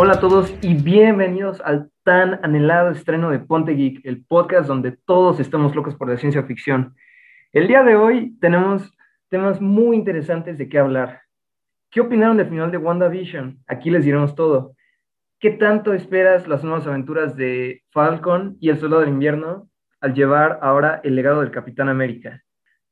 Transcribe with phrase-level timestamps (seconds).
[0.00, 4.92] Hola a todos y bienvenidos al tan anhelado estreno de Ponte Geek, el podcast donde
[4.92, 6.94] todos estamos locos por la ciencia ficción.
[7.50, 8.96] El día de hoy tenemos
[9.28, 11.22] temas muy interesantes de qué hablar.
[11.90, 13.58] ¿Qué opinaron del final de WandaVision?
[13.66, 14.76] Aquí les diremos todo.
[15.40, 19.68] ¿Qué tanto esperas las nuevas aventuras de Falcon y el Soldado del Invierno
[20.00, 22.44] al llevar ahora el legado del Capitán América?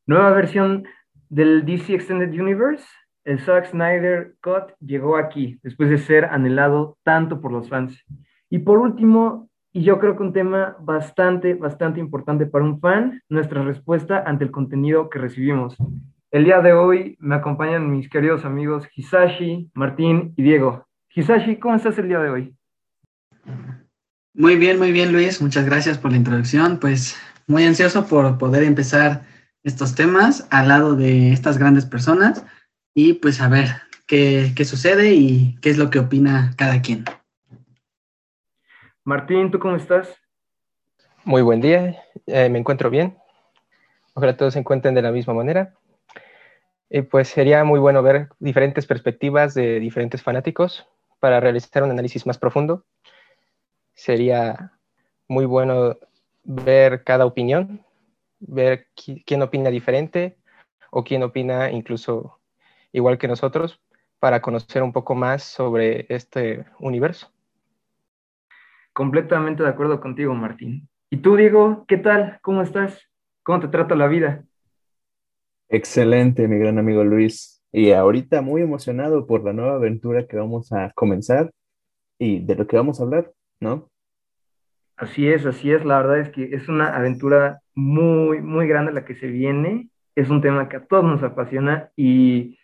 [0.06, 0.82] Nueva versión
[1.28, 2.84] del DC Extended Universe,
[3.26, 8.00] el Zack Snyder Cut llegó aquí, después de ser anhelado tanto por los fans.
[8.48, 13.20] Y por último, y yo creo que un tema bastante, bastante importante para un fan,
[13.28, 15.76] nuestra respuesta ante el contenido que recibimos.
[16.30, 20.86] El día de hoy me acompañan mis queridos amigos Hisashi, Martín y Diego.
[21.12, 22.54] Hisashi, ¿cómo estás el día de hoy?
[24.34, 26.78] Muy bien, muy bien Luis, muchas gracias por la introducción.
[26.78, 29.22] Pues muy ansioso por poder empezar
[29.64, 32.44] estos temas al lado de estas grandes personas
[32.98, 33.66] y pues a ver
[34.06, 37.04] qué, qué sucede y qué es lo que opina cada quien.
[39.04, 40.16] Martín, ¿tú cómo estás?
[41.22, 43.18] Muy buen día, eh, me encuentro bien.
[44.14, 45.74] Ojalá todos se encuentren de la misma manera.
[46.88, 50.86] Y pues sería muy bueno ver diferentes perspectivas de diferentes fanáticos
[51.20, 52.86] para realizar un análisis más profundo.
[53.92, 54.72] Sería
[55.28, 55.98] muy bueno
[56.44, 57.84] ver cada opinión
[58.38, 58.86] ver
[59.26, 60.38] quién opina diferente
[60.90, 62.35] o quién opina incluso
[62.96, 63.78] igual que nosotros
[64.18, 67.30] para conocer un poco más sobre este universo.
[68.94, 70.88] Completamente de acuerdo contigo, Martín.
[71.10, 72.38] ¿Y tú, Diego, qué tal?
[72.40, 72.98] ¿Cómo estás?
[73.42, 74.44] ¿Cómo te trata la vida?
[75.68, 77.62] Excelente, mi gran amigo Luis.
[77.70, 81.50] Y ahorita muy emocionado por la nueva aventura que vamos a comenzar
[82.18, 83.30] y de lo que vamos a hablar,
[83.60, 83.90] ¿no?
[84.96, 85.84] Así es, así es.
[85.84, 89.90] La verdad es que es una aventura muy, muy grande la que se viene.
[90.14, 92.56] Es un tema que a todos nos apasiona y,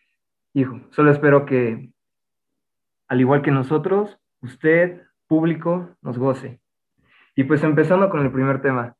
[0.54, 1.90] hijo, solo espero que,
[3.08, 6.60] al igual que nosotros, usted, público, nos goce.
[7.34, 8.96] Y pues empezando con el primer tema.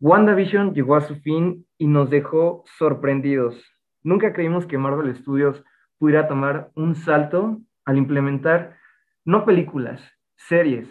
[0.00, 3.62] WandaVision llegó a su fin y nos dejó sorprendidos.
[4.02, 5.62] Nunca creímos que Marvel Studios
[5.98, 8.76] pudiera tomar un salto al implementar
[9.24, 10.02] no películas,
[10.34, 10.88] series,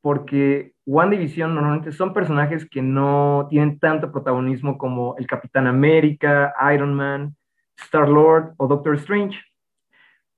[0.00, 6.94] porque WandaVision normalmente son personajes que no tienen tanto protagonismo como el Capitán América, Iron
[6.94, 7.36] Man,
[7.82, 9.38] Star-Lord o Doctor Strange.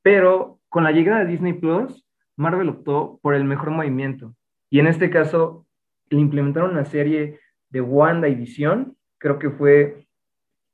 [0.02, 4.34] Pero con la llegada de Disney Plus, Marvel optó por el mejor movimiento.
[4.70, 5.66] Y en este caso,
[6.08, 10.06] le implementaron una serie de Wanda y Visión, creo que fue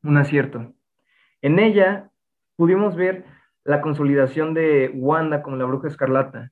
[0.03, 0.73] un acierto.
[1.43, 2.11] En ella
[2.57, 3.25] pudimos ver
[3.65, 6.51] la consolidación de Wanda como la bruja escarlata,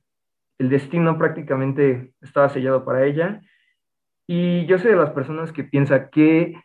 [0.59, 3.41] el destino prácticamente estaba sellado para ella.
[4.27, 6.55] Y yo soy de las personas que piensa que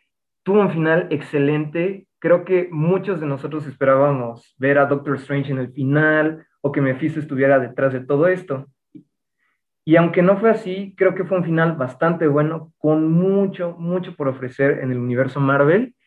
[0.43, 2.07] tuvo un final excelente.
[2.23, 6.79] Creo que muchos de nosotros esperábamos ver a Doctor Strange en el final o que
[6.79, 8.67] Mephisto estuviera detrás de todo esto.
[9.83, 14.15] Y aunque no fue así, creo que fue un final bastante bueno, con mucho, mucho
[14.15, 15.97] por ofrecer en el universo Marvel.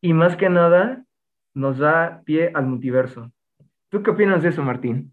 [0.00, 1.04] Y más que nada,
[1.52, 3.30] nos da pie al multiverso.
[3.90, 5.12] ¿Tú qué opinas de eso, Martín?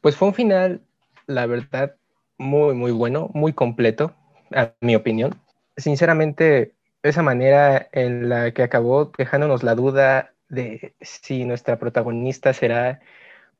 [0.00, 0.80] Pues fue un final,
[1.26, 1.96] la verdad,
[2.38, 4.14] muy, muy bueno, muy completo,
[4.54, 5.34] a mi opinión.
[5.76, 13.00] Sinceramente, esa manera en la que acabó dejándonos la duda de si nuestra protagonista será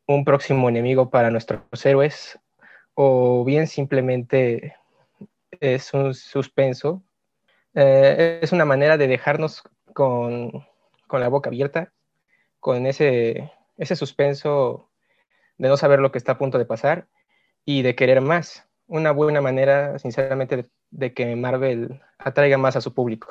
[0.07, 2.39] un próximo enemigo para nuestros héroes
[2.95, 4.77] o bien simplemente
[5.61, 7.03] es un suspenso,
[7.75, 9.63] eh, es una manera de dejarnos
[9.95, 10.67] con,
[11.07, 11.93] con, la boca abierta,
[12.61, 14.91] con ese, ese suspenso
[15.59, 17.09] de no saber lo que está a punto de pasar
[17.65, 18.67] y de querer más.
[18.87, 23.29] Una buena manera, sinceramente, de, que Marvel atraiga más a su público.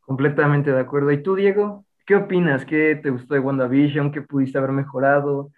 [0.00, 1.10] Completamente de acuerdo.
[1.12, 1.84] ¿Y tú, Diego?
[2.06, 2.64] ¿Qué opinas?
[2.64, 4.12] ¿Qué te gustó de WandaVision?
[4.12, 5.50] ¿Qué pudiste haber mejorado?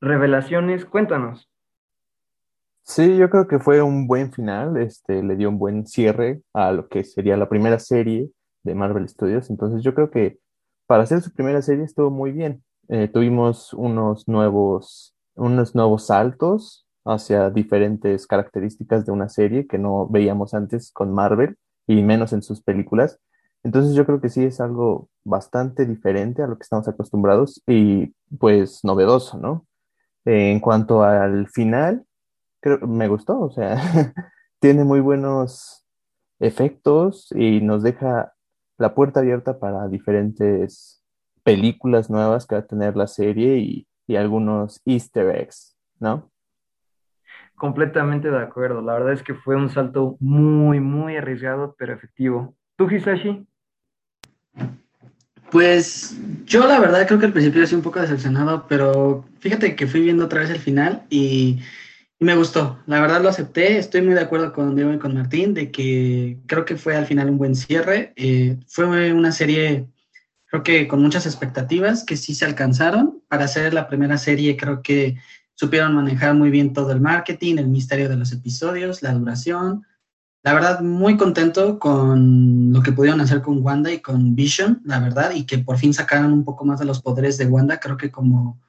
[0.00, 0.84] ¿Revelaciones?
[0.84, 1.50] Cuéntanos.
[2.82, 6.70] Sí, yo creo que fue un buen final, este, le dio un buen cierre a
[6.70, 8.30] lo que sería la primera serie
[8.62, 10.38] de Marvel Studios, entonces yo creo que
[10.86, 12.62] para hacer su primera serie estuvo muy bien.
[12.88, 20.06] Eh, tuvimos unos nuevos, unos nuevos saltos hacia diferentes características de una serie que no
[20.08, 21.56] veíamos antes con Marvel
[21.86, 23.18] y menos en sus películas.
[23.62, 28.14] Entonces yo creo que sí es algo bastante diferente a lo que estamos acostumbrados y
[28.38, 29.66] pues novedoso, ¿no?
[30.24, 32.06] en cuanto al final,
[32.60, 33.76] creo, me gustó, o sea,
[34.58, 35.86] tiene muy buenos
[36.40, 38.32] efectos y nos deja
[38.78, 41.02] la puerta abierta para diferentes
[41.42, 43.86] películas nuevas que va a tener la serie y,
[44.16, 46.30] algunos easter eggs, ¿no?
[47.56, 48.82] Completamente de acuerdo.
[48.82, 52.54] La verdad es que fue un salto muy, muy arriesgado, pero efectivo.
[52.76, 53.46] ¿Tú, Hisashi?
[55.50, 56.16] Pues
[56.46, 60.00] yo la verdad creo que al principio estoy un poco decepcionado, pero fíjate que fui
[60.00, 61.60] viendo otra vez el final y,
[62.20, 62.78] me gustó.
[62.86, 63.76] La verdad lo acepté.
[63.76, 67.06] Estoy muy de acuerdo con Diego y con Martín de que creo que fue al
[67.06, 68.12] final un buen cierre.
[68.16, 69.86] Eh, fue una serie,
[70.46, 73.22] creo que con muchas expectativas que sí se alcanzaron.
[73.28, 75.18] Para ser la primera serie creo que
[75.54, 79.84] supieron manejar muy bien todo el marketing, el misterio de los episodios, la duración
[80.44, 85.00] la verdad, muy contento con lo que pudieron hacer con Wanda y con Vision, la
[85.00, 87.80] verdad, y que por fin sacaron un poco más de los poderes de Wanda.
[87.80, 88.60] Creo que como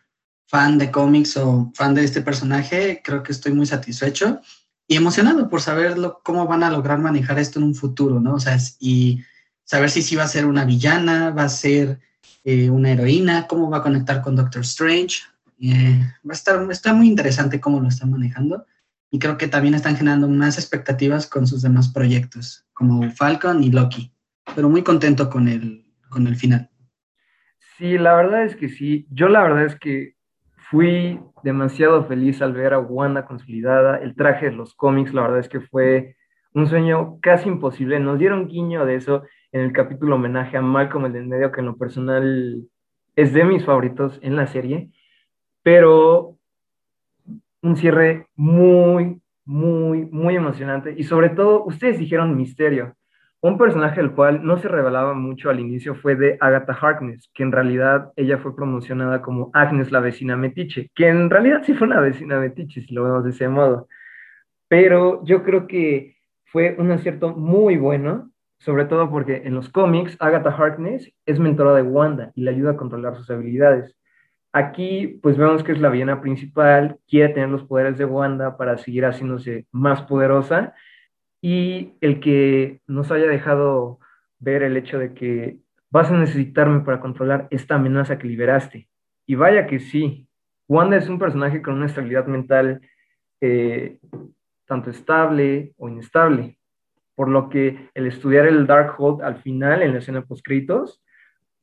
[0.48, 4.40] fan de cómics o fan de este personaje, creo que estoy muy satisfecho
[4.88, 8.36] y emocionado por saber cómo van a lograr manejar esto en un futuro, ¿no?
[8.36, 9.22] O sea, y
[9.66, 12.00] saber si sí va a ser una villana, va a ser
[12.46, 15.24] eh, una heroína, cómo va a conectar con Doctor Strange.
[15.62, 18.66] Eh, va a estar, está muy interesante cómo lo están manejando
[19.10, 23.72] y creo que también están generando más expectativas con sus demás proyectos, como Falcon y
[23.72, 24.12] Loki.
[24.56, 26.70] Pero muy contento con el, con el final.
[27.78, 29.08] Sí, la verdad es que sí.
[29.10, 30.16] Yo la verdad es que
[30.70, 33.98] fui demasiado feliz al ver a Wanda consolidada.
[33.98, 36.16] El traje de los cómics, la verdad es que fue
[36.54, 38.00] un sueño casi imposible.
[38.00, 41.60] Nos dieron guiño de eso en el capítulo homenaje a Malcolm el en medio, que
[41.62, 42.68] en lo personal
[43.16, 44.90] es de mis favoritos en la serie.
[45.66, 46.38] Pero
[47.64, 50.94] un cierre muy, muy, muy emocionante.
[50.96, 52.96] Y sobre todo, ustedes dijeron misterio.
[53.42, 57.42] Un personaje del cual no se revelaba mucho al inicio fue de Agatha Harkness, que
[57.42, 61.88] en realidad ella fue promocionada como Agnes la vecina metiche, que en realidad sí fue
[61.88, 63.88] una vecina metiche, si lo vemos de ese modo.
[64.68, 66.16] Pero yo creo que
[66.46, 68.30] fue un acierto muy bueno,
[68.60, 72.72] sobre todo porque en los cómics Agatha Harkness es mentora de Wanda y le ayuda
[72.72, 73.96] a controlar sus habilidades.
[74.58, 78.78] Aquí, pues vemos que es la villana principal, quiere tener los poderes de Wanda para
[78.78, 80.74] seguir haciéndose más poderosa
[81.42, 84.00] y el que nos haya dejado
[84.40, 85.58] ver el hecho de que
[85.90, 88.88] vas a necesitarme para controlar esta amenaza que liberaste.
[89.26, 90.26] Y vaya que sí,
[90.70, 92.80] Wanda es un personaje con una estabilidad mental
[93.42, 94.00] eh,
[94.66, 96.58] tanto estable o inestable,
[97.14, 101.04] por lo que el estudiar el Darkhold al final, en la escena post-créditos,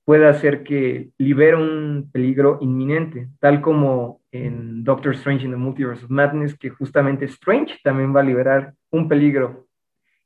[0.04, 6.04] puede hacer que libere un peligro inminente, tal como en Doctor Strange in the Multiverse
[6.04, 9.66] of Madness, que justamente Strange también va a liberar un peligro.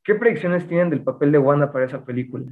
[0.02, 2.46] ¿Qué predicciones tienen del papel de Wanda para esa película?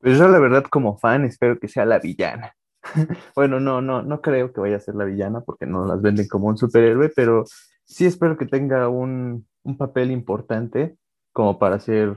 [0.00, 2.52] Pues yo la verdad como fan espero que sea la villana.
[3.34, 6.28] bueno, no, no, no creo que vaya a ser la villana porque no las venden
[6.28, 7.44] como un superhéroe, pero
[7.84, 10.96] sí espero que tenga un, un papel importante
[11.32, 12.16] como para ser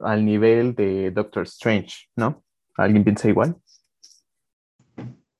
[0.00, 2.42] al nivel de Doctor Strange, ¿no?
[2.78, 3.56] ¿Alguien piensa igual?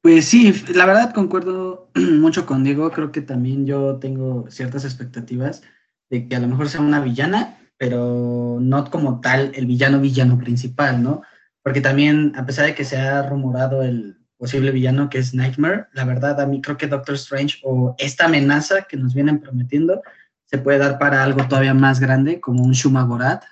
[0.03, 2.91] Pues sí, la verdad concuerdo mucho con Diego.
[2.91, 5.63] Creo que también yo tengo ciertas expectativas
[6.11, 10.39] de que a lo mejor sea una villana, pero no como tal el villano villano
[10.39, 11.23] principal, ¿no?
[11.63, 15.87] Porque también, a pesar de que se ha rumorado el posible villano que es Nightmare,
[15.93, 20.03] la verdad a mí creo que Doctor Strange o esta amenaza que nos vienen prometiendo
[20.45, 23.45] se puede dar para algo todavía más grande, como un Shumagorat,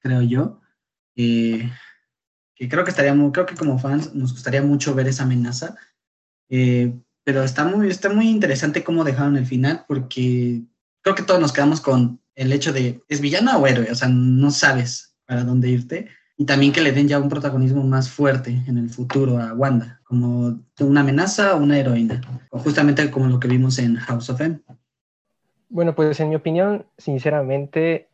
[0.00, 0.60] creo yo.
[1.16, 1.68] Eh,
[2.58, 5.76] que creo que estaría muy, creo que como fans nos gustaría mucho ver esa amenaza.
[6.48, 6.92] Eh,
[7.22, 10.62] pero está muy, está muy interesante cómo dejaron el final, porque
[11.02, 13.90] creo que todos nos quedamos con el hecho de, ¿es villana o héroe?
[13.90, 16.08] O sea, no sabes para dónde irte.
[16.36, 20.00] Y también que le den ya un protagonismo más fuerte en el futuro a Wanda,
[20.04, 24.40] como una amenaza o una heroína, o justamente como lo que vimos en House of
[24.40, 24.60] M.
[25.68, 28.08] Bueno, pues en mi opinión, sinceramente,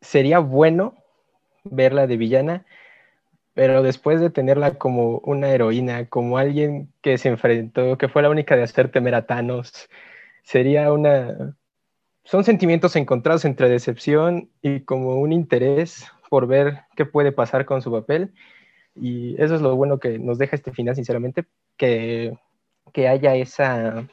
[0.00, 0.94] sería bueno
[1.64, 2.66] verla de villana,
[3.60, 8.30] pero después de tenerla como una heroína, como alguien que se enfrentó, que fue la
[8.30, 9.90] única de hacer temer a Thanos,
[10.42, 11.58] sería una...
[12.24, 17.82] Son sentimientos encontrados entre decepción y como un interés por ver qué puede pasar con
[17.82, 18.32] su papel.
[18.94, 21.44] Y eso es lo bueno que nos deja este final, sinceramente,
[21.76, 22.32] que,
[22.94, 24.08] que haya esa,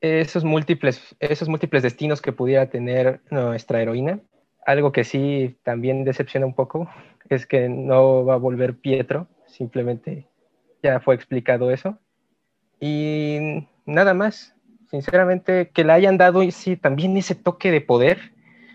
[0.00, 4.18] esos, múltiples, esos múltiples destinos que pudiera tener nuestra heroína.
[4.66, 6.88] Algo que sí también decepciona un poco
[7.28, 10.28] es que no va a volver Pietro, simplemente
[10.82, 11.98] ya fue explicado eso.
[12.80, 14.54] Y nada más,
[14.90, 18.32] sinceramente, que le hayan dado sí, también ese toque de poder,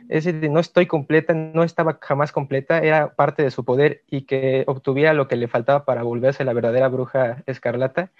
[0.09, 4.21] ese de no estoy completa, no estaba jamás completa, era parte de su poder y
[4.21, 8.11] que obtuviera lo que le faltaba para volverse la verdadera bruja escarlata,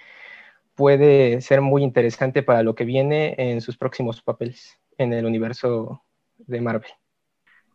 [0.76, 6.02] puede ser muy interesante para lo que viene en sus próximos papeles en el universo
[6.38, 6.92] de Marvel.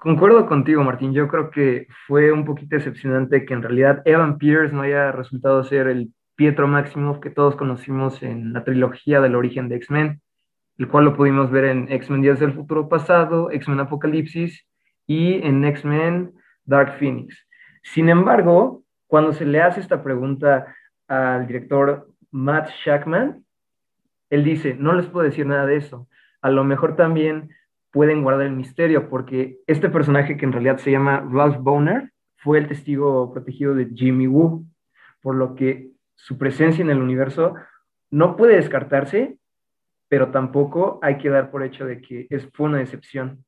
[0.01, 1.13] Concuerdo contigo, Martín.
[1.13, 5.63] Yo creo que fue un poquito decepcionante que en realidad Evan Pierce no haya resultado
[5.63, 10.23] ser el Pietro Maximoff que todos conocimos en la trilogía del origen de X-Men,
[10.79, 14.67] el cual lo pudimos ver en X-Men Días del Futuro Pasado, X-Men Apocalipsis
[15.07, 16.33] y en X-Men
[16.65, 17.37] Dark Phoenix.
[17.83, 20.75] Sin embargo, cuando se le hace esta pregunta
[21.09, 23.45] al director Matt Shackman,
[24.31, 26.09] él dice, no les puedo decir nada de eso.
[26.41, 27.51] A lo mejor también
[27.91, 32.59] pueden guardar el misterio, porque este personaje que en realidad se llama Ralph Boner fue
[32.59, 34.67] el testigo protegido de Jimmy Woo,
[35.21, 37.55] por lo que su presencia en el universo
[38.11, 39.39] no puede descartarse,
[40.09, 43.45] pero tampoco hay que dar por hecho de que es, fue una decepción.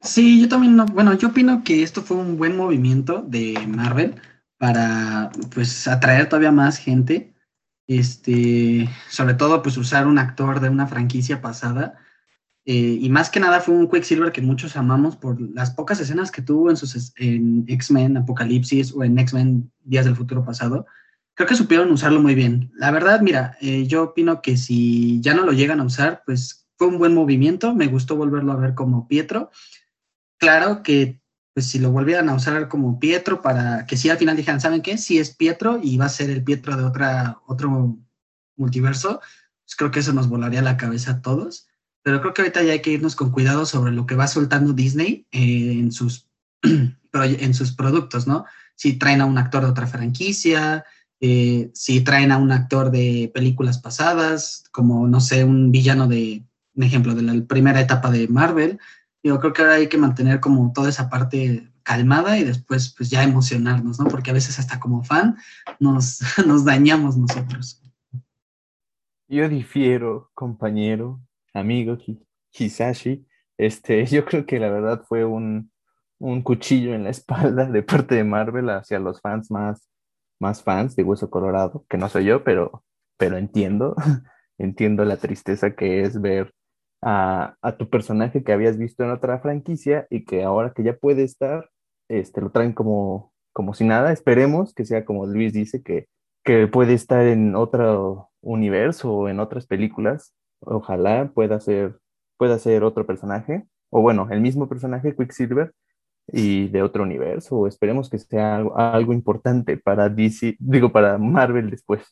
[0.00, 4.20] Sí, yo también, no, bueno, yo opino que esto fue un buen movimiento de Marvel
[4.58, 7.34] para, pues, atraer todavía más gente,
[7.86, 11.98] este, sobre todo, pues, usar un actor de una franquicia pasada,
[12.68, 16.32] eh, y más que nada fue un Quicksilver que muchos amamos por las pocas escenas
[16.32, 20.84] que tuvo en, sus, en X-Men Apocalipsis o en X-Men Días del Futuro Pasado,
[21.34, 22.72] creo que supieron usarlo muy bien.
[22.74, 26.66] La verdad, mira, eh, yo opino que si ya no lo llegan a usar, pues
[26.76, 29.50] fue un buen movimiento, me gustó volverlo a ver como Pietro.
[30.36, 31.22] Claro que
[31.54, 34.82] pues si lo volvieran a usar como Pietro para que si al final dijeran, ¿saben
[34.82, 34.98] qué?
[34.98, 37.96] Si es Pietro y va a ser el Pietro de otra, otro
[38.56, 39.20] multiverso,
[39.64, 41.68] pues creo que eso nos volaría la cabeza a todos.
[42.06, 44.72] Pero creo que ahorita ya hay que irnos con cuidado sobre lo que va soltando
[44.72, 46.28] Disney eh, en, sus,
[46.62, 48.44] en sus productos, ¿no?
[48.76, 50.84] Si traen a un actor de otra franquicia,
[51.18, 56.44] eh, si traen a un actor de películas pasadas, como, no sé, un villano de,
[56.76, 58.78] un ejemplo, de la primera etapa de Marvel.
[59.24, 63.10] Yo creo que ahora hay que mantener como toda esa parte calmada y después pues
[63.10, 64.06] ya emocionarnos, ¿no?
[64.06, 65.38] Porque a veces hasta como fan
[65.80, 67.82] nos, nos dañamos nosotros.
[69.26, 71.25] Yo difiero, compañero,
[71.58, 71.96] amigo
[72.52, 73.26] Hisashi.
[73.58, 75.70] Este, yo creo que la verdad fue un,
[76.18, 79.88] un cuchillo en la espalda de parte de Marvel hacia los fans más
[80.38, 82.84] más fans de Hueso Colorado, que no soy yo, pero,
[83.16, 83.94] pero entiendo,
[84.58, 86.52] entiendo la tristeza que es ver
[87.02, 91.22] a, tu personaje que habías visto en otra franquicia y que ahora que ya puede
[91.24, 91.70] estar,
[92.08, 94.12] este, lo traen como, como si nada.
[94.12, 96.08] Esperemos que sea como Luis dice, que,
[96.44, 100.34] que puede estar en otro universo o en otras películas.
[100.60, 101.98] Ojalá pueda ser,
[102.36, 105.72] pueda ser otro personaje, o bueno, el mismo personaje, Quicksilver,
[106.32, 107.66] y de otro universo.
[107.66, 112.02] Esperemos que sea algo, importante para DC, digo, para Marvel después.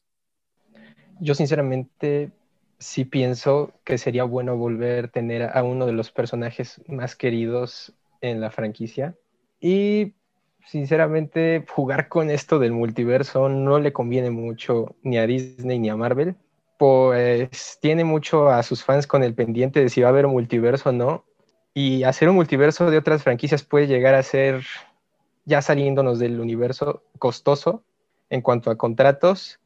[1.20, 2.30] Yo sinceramente
[2.78, 7.94] sí pienso que sería bueno volver a tener a uno de los personajes más queridos
[8.20, 9.14] en la franquicia.
[9.60, 10.14] Y
[10.66, 15.96] sinceramente jugar con esto del multiverso no le conviene mucho ni a Disney ni a
[15.96, 16.36] Marvel.
[16.84, 20.90] Pues tiene mucho a sus fans con el pendiente de si va a haber multiverso
[20.90, 21.24] o no
[21.72, 24.66] y hacer un multiverso de otras franquicias puede llegar a ser,
[25.46, 27.82] ya saliéndonos del universo, costoso
[28.28, 29.60] en cuanto a contratos,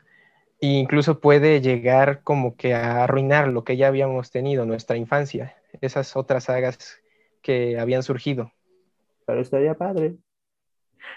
[0.60, 5.56] e incluso puede llegar como que a arruinar lo que ya habíamos tenido, nuestra infancia,
[5.80, 7.00] esas otras sagas
[7.42, 8.52] que habían surgido.
[9.26, 10.14] Pero estaría padre.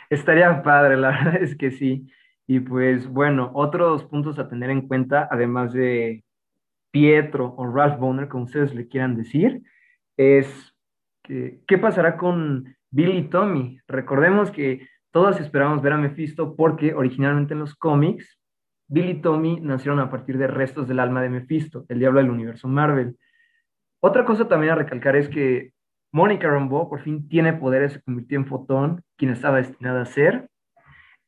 [0.09, 2.11] Estaría padre, la verdad es que sí.
[2.51, 6.25] Y pues bueno, otros puntos a tener en cuenta, además de
[6.91, 9.61] Pietro o Ralph Boner, como ustedes le quieran decir,
[10.17, 10.75] es
[11.23, 13.79] ¿qué pasará con Billy Tommy?
[13.87, 18.37] Recordemos que todos esperábamos ver a Mephisto porque originalmente en los cómics,
[18.89, 22.31] Billy y Tommy nacieron a partir de restos del alma de Mephisto, el diablo del
[22.31, 23.17] universo Marvel.
[24.01, 25.71] Otra cosa también a recalcar es que
[26.11, 30.50] Mónica Rambeau por fin tiene poderes, se convirtió en Fotón, quien estaba destinada a ser,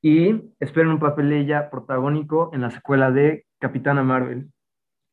[0.03, 4.50] y esperen un papel de ella protagónico en la secuela de Capitana Marvel.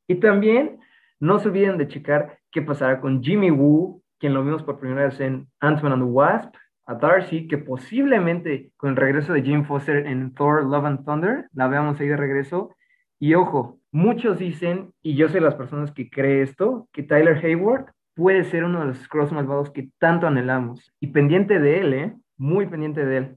[0.09, 0.81] Y también
[1.21, 5.05] no se olviden de checar qué pasará con Jimmy Woo, quien lo vimos por primera
[5.05, 6.55] vez en Ant-Man and the Wasp,
[6.87, 11.49] a Darcy, que posiblemente con el regreso de Jane Foster en Thor Love and Thunder,
[11.53, 12.75] la veamos ahí de regreso.
[13.21, 17.93] Y ojo, muchos dicen, y yo soy las personas que cree esto, que Tyler Hayward
[18.17, 20.93] puede ser uno de los Scrolls malvados que tanto anhelamos.
[20.99, 22.17] Y pendiente de él, ¿eh?
[22.37, 23.37] Muy pendiente de él.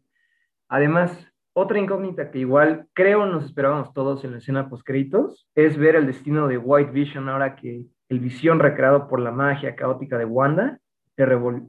[0.67, 5.95] Además, otra incógnita que igual creo nos esperábamos todos en la escena post-créditos es ver
[5.95, 10.25] el destino de White Vision ahora que el visión recreado por la magia caótica de
[10.25, 10.79] Wanda
[11.15, 11.25] le,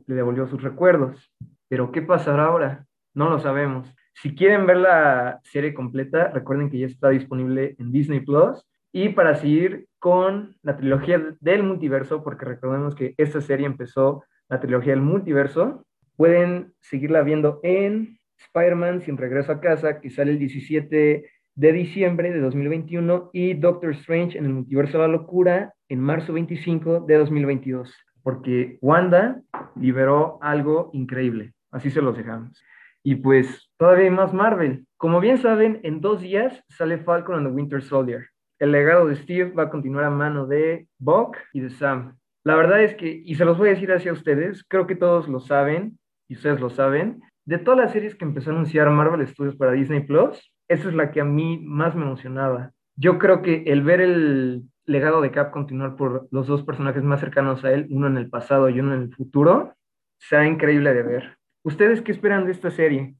[0.06, 1.30] devolvió sus recuerdos.
[1.68, 2.86] Pero ¿qué pasará ahora?
[3.14, 3.94] No lo sabemos.
[4.14, 8.64] Si quieren ver la serie completa, recuerden que ya está disponible en Disney Plus.
[8.92, 14.60] Y para seguir con la trilogía del multiverso, porque recordemos que esta serie empezó la
[14.60, 15.84] trilogía del multiverso,
[16.16, 22.32] pueden seguirla viendo en Spider-Man sin regreso a casa, que sale el 17 de diciembre
[22.32, 27.16] de 2021, y Doctor Strange en el multiverso de la locura en marzo 25 de
[27.16, 29.40] 2022, porque Wanda
[29.76, 32.60] liberó algo increíble, así se los dejamos.
[33.02, 34.86] Y pues todavía hay más Marvel.
[34.96, 38.28] Como bien saben, en dos días sale Falcon and the Winter Soldier.
[38.58, 42.16] El legado de Steve va a continuar a mano de Buck y de Sam.
[42.44, 45.28] La verdad es que, y se los voy a decir hacia ustedes, creo que todos
[45.28, 45.98] lo saben,
[46.28, 49.72] y ustedes lo saben, de todas las series que empezó a anunciar Marvel Studios para
[49.72, 52.72] Disney Plus, esa es la que a mí más me emocionaba.
[52.96, 57.20] Yo creo que el ver el legado de Cap continuar por los dos personajes más
[57.20, 59.74] cercanos a él, uno en el pasado y uno en el futuro,
[60.18, 61.38] será increíble de ver.
[61.62, 63.16] ¿Ustedes qué esperan de esta serie?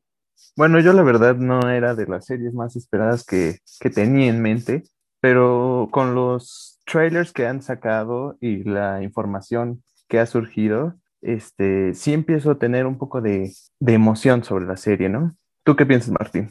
[0.56, 4.42] Bueno, yo la verdad no era de las series más esperadas que, que tenía en
[4.42, 4.82] mente,
[5.20, 12.12] pero con los trailers que han sacado y la información que ha surgido, este, sí
[12.12, 13.50] empiezo a tener un poco de,
[13.80, 15.34] de emoción sobre la serie, ¿no?
[15.64, 16.50] ¿Tú qué piensas, Martín?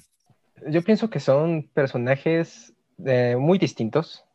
[0.67, 2.73] Yo pienso que son personajes
[3.05, 4.25] eh, muy distintos.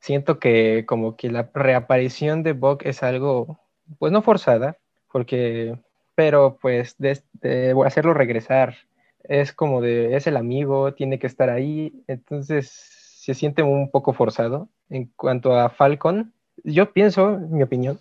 [0.00, 3.58] Siento que como que la reaparición de Buck es algo,
[3.98, 4.76] pues no forzada,
[5.10, 5.76] porque,
[6.14, 8.76] pero pues de, de hacerlo regresar
[9.24, 14.12] es como de, es el amigo, tiene que estar ahí, entonces se siente un poco
[14.14, 14.68] forzado.
[14.88, 16.32] En cuanto a Falcon,
[16.64, 17.98] yo pienso, en mi opinión,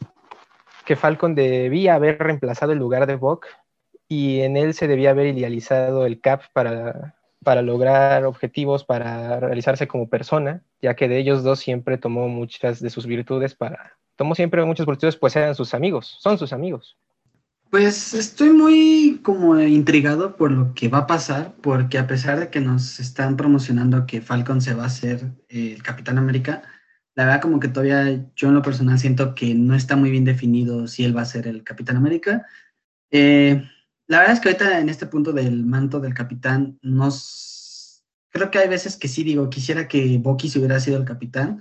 [0.88, 3.46] que Falcon debía haber reemplazado el lugar de Buck
[4.08, 9.86] y en él se debía haber idealizado el Cap para, para lograr objetivos, para realizarse
[9.86, 14.34] como persona, ya que de ellos dos siempre tomó muchas de sus virtudes para, tomó
[14.34, 16.96] siempre muchas virtudes, pues eran sus amigos, son sus amigos.
[17.70, 22.50] Pues estoy muy como intrigado por lo que va a pasar, porque a pesar de
[22.50, 26.62] que nos están promocionando que Falcon se va a hacer el Capitán América,
[27.18, 30.24] la verdad como que todavía yo en lo personal siento que no está muy bien
[30.24, 32.46] definido si él va a ser el Capitán América.
[33.10, 33.68] Eh,
[34.06, 38.04] la verdad es que ahorita en este punto del manto del capitán, nos...
[38.30, 41.60] creo que hay veces que sí digo, quisiera que Bucky se hubiera sido el capitán,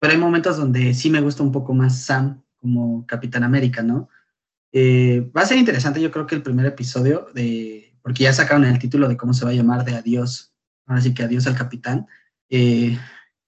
[0.00, 4.08] pero hay momentos donde sí me gusta un poco más Sam como Capitán América, ¿no?
[4.72, 8.64] Eh, va a ser interesante, yo creo que el primer episodio, de, porque ya sacaron
[8.64, 10.54] el título de cómo se va a llamar de Adiós,
[10.86, 12.06] ahora sí que Adiós al Capitán.
[12.48, 12.98] Eh,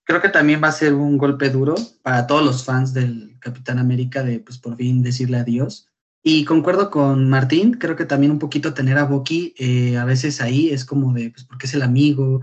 [0.06, 3.78] creo que también va a ser un golpe duro para todos los fans del Capitán
[3.78, 5.88] América de, pues, por fin decirle adiós.
[6.22, 10.40] Y concuerdo con Martín, creo que también un poquito tener a Bucky eh, a veces
[10.40, 12.40] ahí es como de, pues porque es el amigo,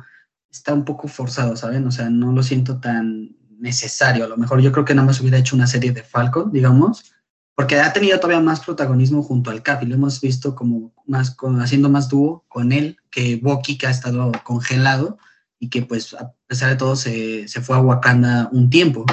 [0.52, 1.86] está un poco forzado, ¿saben?
[1.88, 4.26] O sea, no lo siento tan necesario.
[4.26, 7.14] A lo mejor yo creo que nada más hubiera hecho una serie de Falcon, digamos,
[7.56, 11.32] porque ha tenido todavía más protagonismo junto al Cap y lo hemos visto como más,
[11.32, 15.18] con, haciendo más dúo con él que Bucky, que ha estado congelado
[15.64, 19.06] y que pues a pesar de todo se, se fue a Wakanda un tiempo.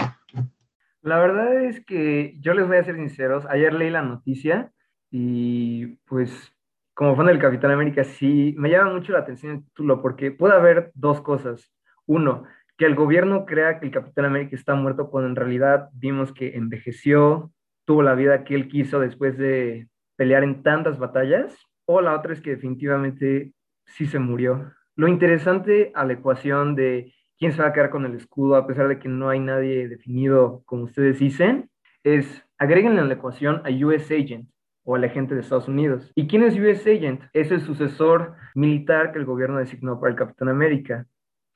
[1.00, 4.72] La verdad es que yo les voy a ser sinceros, ayer leí la noticia
[5.12, 6.52] y pues
[6.92, 10.54] como fan del Capitán América sí me llama mucho la atención el título porque puede
[10.54, 11.72] haber dos cosas.
[12.04, 12.42] Uno,
[12.76, 16.56] que el gobierno crea que el Capitán América está muerto cuando en realidad vimos que
[16.56, 17.52] envejeció,
[17.84, 21.54] tuvo la vida que él quiso después de pelear en tantas batallas.
[21.86, 23.52] O la otra es que definitivamente
[23.86, 24.72] sí se murió.
[24.96, 28.66] Lo interesante a la ecuación de quién se va a quedar con el escudo, a
[28.66, 31.70] pesar de que no hay nadie definido, como ustedes dicen,
[32.04, 34.48] es agréguenle a la ecuación a US Agent
[34.84, 36.12] o al agente de Estados Unidos.
[36.14, 37.22] ¿Y quién es US Agent?
[37.32, 41.06] Es el sucesor militar que el gobierno designó para el Capitán América,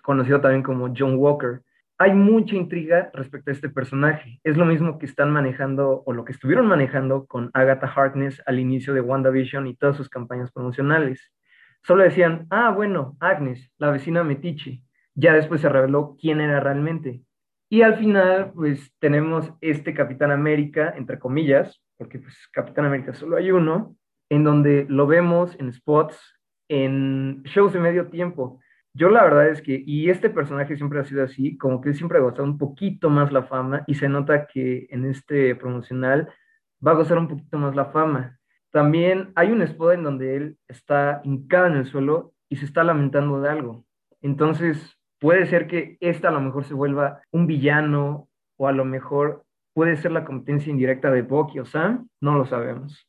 [0.03, 1.61] conocido también como John Walker.
[1.99, 4.40] Hay mucha intriga respecto a este personaje.
[4.42, 8.59] Es lo mismo que están manejando o lo que estuvieron manejando con Agatha Harkness al
[8.59, 11.33] inicio de WandaVision y todas sus campañas promocionales.
[11.87, 14.83] Solo decían, ah, bueno, Agnes, la vecina Metiche
[15.14, 17.23] ya después se reveló quién era realmente.
[17.68, 23.37] Y al final, pues tenemos este Capitán América, entre comillas, porque pues Capitán América solo
[23.37, 23.97] hay uno,
[24.29, 26.18] en donde lo vemos en spots,
[26.68, 28.61] en shows de medio tiempo.
[28.92, 32.18] Yo la verdad es que, y este personaje siempre ha sido así, como que siempre
[32.18, 36.33] ha gozado un poquito más la fama y se nota que en este promocional
[36.87, 38.38] va a gozar un poquito más la fama.
[38.75, 42.83] También hay un spot en donde él está hincado en el suelo y se está
[42.83, 43.85] lamentando de algo.
[44.21, 48.85] Entonces, puede ser que esta a lo mejor se vuelva un villano o a lo
[48.85, 53.07] mejor puede ser la competencia indirecta de Bucky o Sam, no lo sabemos.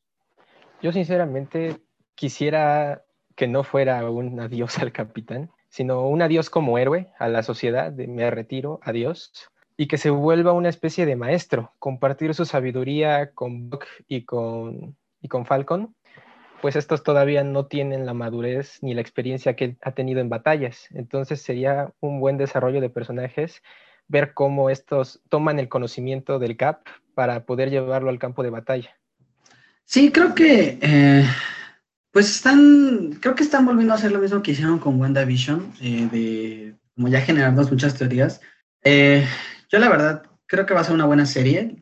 [0.84, 1.78] Yo sinceramente
[2.14, 3.02] quisiera
[3.36, 7.92] que no fuera un adiós al capitán, sino un adiós como héroe a la sociedad,
[7.92, 13.32] de me retiro, adiós, y que se vuelva una especie de maestro, compartir su sabiduría
[13.32, 15.96] con Buck y con, y con Falcon,
[16.62, 20.88] pues estos todavía no tienen la madurez ni la experiencia que ha tenido en batallas.
[20.92, 23.64] Entonces sería un buen desarrollo de personajes
[24.08, 26.86] ver cómo estos toman el conocimiento del CAP
[27.16, 28.92] para poder llevarlo al campo de batalla.
[29.84, 31.26] Sí, creo que eh,
[32.12, 36.08] pues están, creo que están volviendo a hacer lo mismo que hicieron con WandaVision, eh,
[36.12, 38.42] de como ya generarnos muchas teorías.
[38.84, 39.26] Eh,
[39.70, 41.82] yo la verdad creo que va a ser una buena serie,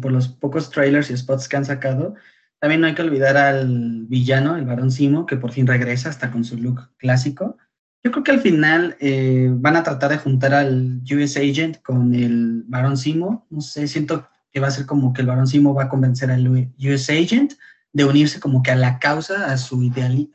[0.00, 2.14] por los pocos trailers y spots que han sacado.
[2.62, 6.30] También no hay que olvidar al villano, el varón Simo, que por fin regresa hasta
[6.30, 7.56] con su look clásico.
[8.04, 12.14] Yo creo que al final eh, van a tratar de juntar al US Agent con
[12.14, 13.48] el varón Simo.
[13.50, 16.30] No sé, siento que va a ser como que el varón Simo va a convencer
[16.30, 17.54] al US Agent
[17.92, 20.30] de unirse como que a la causa, a su ideal,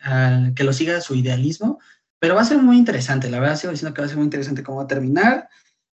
[0.53, 1.79] que lo siga a su idealismo,
[2.19, 4.25] pero va a ser muy interesante, la verdad sigo diciendo que va a ser muy
[4.25, 5.47] interesante cómo va a terminar.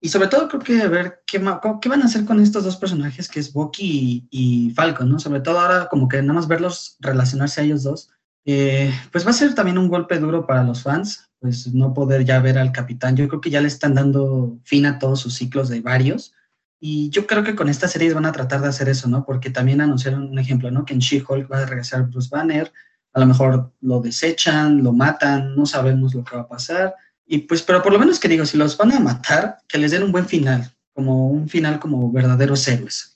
[0.00, 3.28] Y sobre todo creo que a ver qué, van a hacer con estos dos personajes
[3.28, 5.18] que es Bucky y, Falcon, ¿no?
[5.18, 8.08] Sobre todo ahora como que nada más verlos relacionarse a ellos dos,
[8.46, 12.24] eh, pues va a ser también un golpe duro para los fans, pues no poder
[12.24, 13.14] ya ver al capitán.
[13.14, 16.32] Yo creo que ya le están dando fin a todos sus ciclos de varios.
[16.80, 19.26] Y yo creo que con esta serie van a tratar de hacer eso, ¿no?
[19.26, 20.86] Porque también anunciaron un ejemplo, ¿no?
[20.86, 22.72] Que en She-Hulk va a regresar Bruce Banner,
[23.12, 26.94] a lo mejor lo desechan, lo matan, no sabemos lo que va a pasar.
[27.32, 29.92] Y pues, pero por lo menos que digo, si los van a matar, que les
[29.92, 33.14] den un buen final, como un final como verdaderos héroes.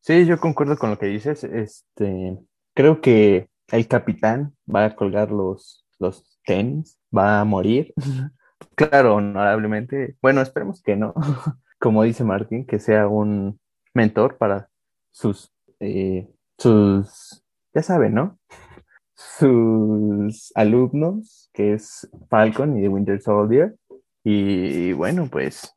[0.00, 1.44] Sí, yo concuerdo con lo que dices.
[1.44, 2.36] Este,
[2.74, 7.94] creo que el capitán va a colgar los, los tenis, va a morir.
[8.74, 10.16] claro, honorablemente.
[10.20, 11.14] Bueno, esperemos que no.
[11.78, 13.60] como dice Martín, que sea un
[13.94, 14.70] mentor para
[15.12, 16.28] sus, eh,
[16.58, 18.40] sus, ya saben, ¿no?
[19.16, 23.74] Sus alumnos, que es Falcon y The Winter Soldier.
[24.22, 25.74] Y bueno, pues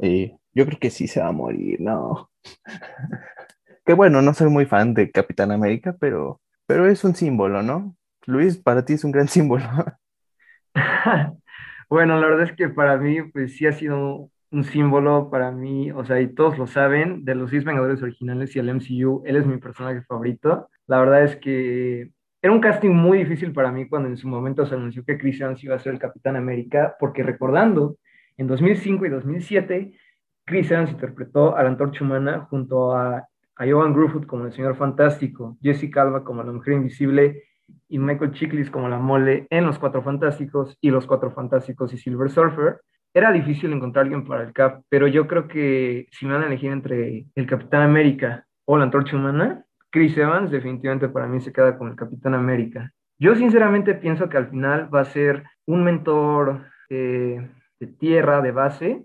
[0.00, 2.30] eh, yo creo que sí se va a morir, ¿no?
[3.84, 7.96] que bueno, no soy muy fan de Capitán América, pero, pero es un símbolo, ¿no?
[8.26, 9.64] Luis, para ti es un gran símbolo.
[11.88, 15.90] bueno, la verdad es que para mí, pues sí ha sido un símbolo para mí,
[15.92, 19.36] o sea, y todos lo saben, de los seis Vengadores originales y el MCU, él
[19.36, 20.70] es mi personaje favorito.
[20.86, 24.64] La verdad es que era un casting muy difícil para mí cuando en su momento
[24.64, 27.96] se anunció que Chris Evans iba a ser el Capitán América, porque recordando,
[28.36, 29.92] en 2005 y 2007,
[30.44, 34.76] Chris Evans interpretó a la Antorcha Humana junto a, a Johan Grufford como el Señor
[34.76, 37.42] Fantástico, Jessica Alba como la Mujer Invisible
[37.88, 41.98] y Michael Chiklis como la Mole en Los Cuatro Fantásticos y Los Cuatro Fantásticos y
[41.98, 42.80] Silver Surfer.
[43.12, 46.46] Era difícil encontrar alguien para el Cap, pero yo creo que si me van a
[46.46, 51.52] elegir entre el Capitán América o la Antorcha Humana, Chris Evans definitivamente para mí se
[51.52, 52.92] queda con el Capitán América.
[53.18, 58.52] Yo sinceramente pienso que al final va a ser un mentor eh, de tierra, de
[58.52, 59.04] base,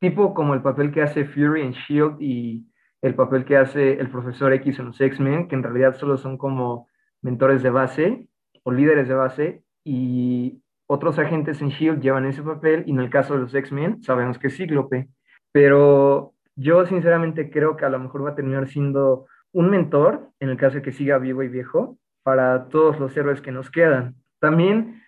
[0.00, 2.66] tipo como el papel que hace Fury en Shield y
[3.02, 6.38] el papel que hace el profesor X en los X-Men, que en realidad solo son
[6.38, 6.88] como
[7.20, 8.26] mentores de base
[8.64, 13.10] o líderes de base y otros agentes en Shield llevan ese papel y en el
[13.10, 15.08] caso de los X-Men sabemos que es Cíclope,
[15.52, 20.48] pero yo sinceramente creo que a lo mejor va a terminar siendo un mentor, en
[20.48, 24.16] el caso de que siga vivo y viejo, para todos los héroes que nos quedan.
[24.40, 25.02] También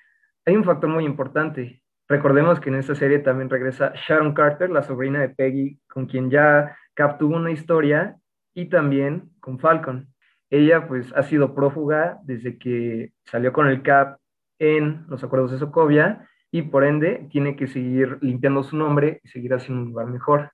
[0.45, 1.83] hay un factor muy importante.
[2.09, 6.31] Recordemos que en esta serie también regresa Sharon Carter, la sobrina de Peggy, con quien
[6.31, 8.17] ya Cap tuvo una historia,
[8.55, 10.09] y también con Falcon.
[10.49, 14.19] Ella pues ha sido prófuga desde que salió con el Cap
[14.59, 19.29] en los acuerdos de Sokovia y por ende tiene que seguir limpiando su nombre y
[19.29, 20.53] seguir haciendo un lugar mejor.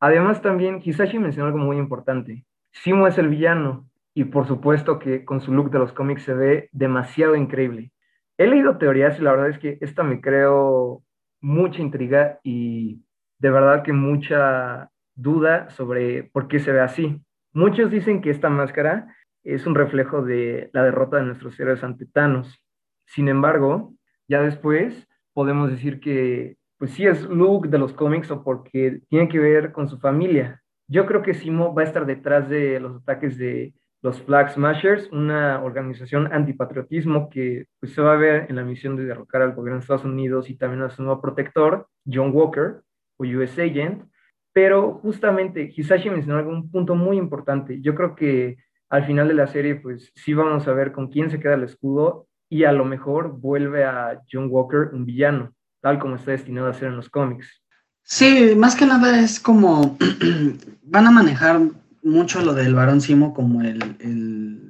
[0.00, 2.46] Además también Hisashi mencionó algo muy importante.
[2.72, 6.34] Simo es el villano y por supuesto que con su look de los cómics se
[6.34, 7.92] ve demasiado increíble.
[8.38, 11.02] He leído teorías y la verdad es que esta me creo
[11.40, 13.04] mucha intriga y
[13.38, 17.22] de verdad que mucha duda sobre por qué se ve así.
[17.52, 22.06] Muchos dicen que esta máscara es un reflejo de la derrota de nuestros héroes ante
[22.06, 22.62] Thanos.
[23.06, 23.94] Sin embargo,
[24.28, 29.28] ya después podemos decir que pues sí es Luke de los cómics o porque tiene
[29.28, 30.61] que ver con su familia.
[30.92, 35.10] Yo creo que Simo va a estar detrás de los ataques de los Flag Smashers,
[35.10, 39.54] una organización antipatriotismo que pues, se va a ver en la misión de derrocar al
[39.54, 42.82] gobierno de Estados Unidos y también a su nuevo protector, John Walker,
[43.16, 44.04] o US Agent.
[44.52, 47.80] Pero justamente Hisashi mencionó algún punto muy importante.
[47.80, 48.58] Yo creo que
[48.90, 51.62] al final de la serie, pues sí vamos a ver con quién se queda el
[51.62, 56.66] escudo y a lo mejor vuelve a John Walker un villano, tal como está destinado
[56.66, 57.62] a ser en los cómics.
[58.02, 59.96] Sí, más que nada es como
[60.82, 61.60] van a manejar
[62.02, 63.78] mucho lo del varón Simo como el,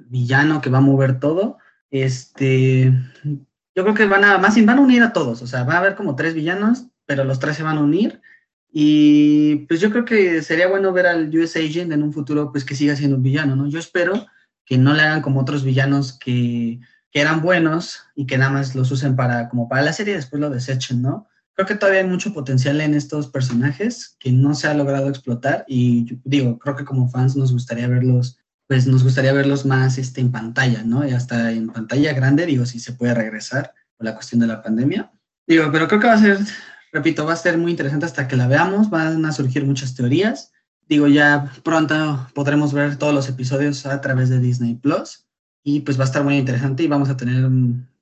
[0.08, 1.56] villano que va a mover todo.
[1.90, 2.92] Este,
[3.24, 5.78] yo creo que van a, más van a unir a todos, o sea, va a
[5.78, 8.20] haber como tres villanos, pero los tres se van a unir.
[8.70, 12.64] Y pues yo creo que sería bueno ver al US Agent en un futuro, pues
[12.64, 13.68] que siga siendo un villano, ¿no?
[13.68, 14.26] Yo espero
[14.66, 18.74] que no le hagan como otros villanos que, que eran buenos y que nada más
[18.74, 21.28] los usen para, como para la serie y después lo desechen, ¿no?
[21.54, 25.64] Creo que todavía hay mucho potencial en estos personajes que no se ha logrado explotar
[25.68, 30.20] y digo, creo que como fans nos gustaría verlos, pues nos gustaría verlos más este,
[30.20, 31.06] en pantalla, ¿no?
[31.06, 34.62] Y hasta en pantalla grande, digo, si se puede regresar por la cuestión de la
[34.62, 35.12] pandemia.
[35.46, 36.38] Digo, pero creo que va a ser,
[36.92, 40.52] repito, va a ser muy interesante hasta que la veamos, van a surgir muchas teorías.
[40.88, 45.26] Digo, ya pronto podremos ver todos los episodios a través de Disney Plus
[45.62, 47.48] y pues va a estar muy interesante y vamos a tener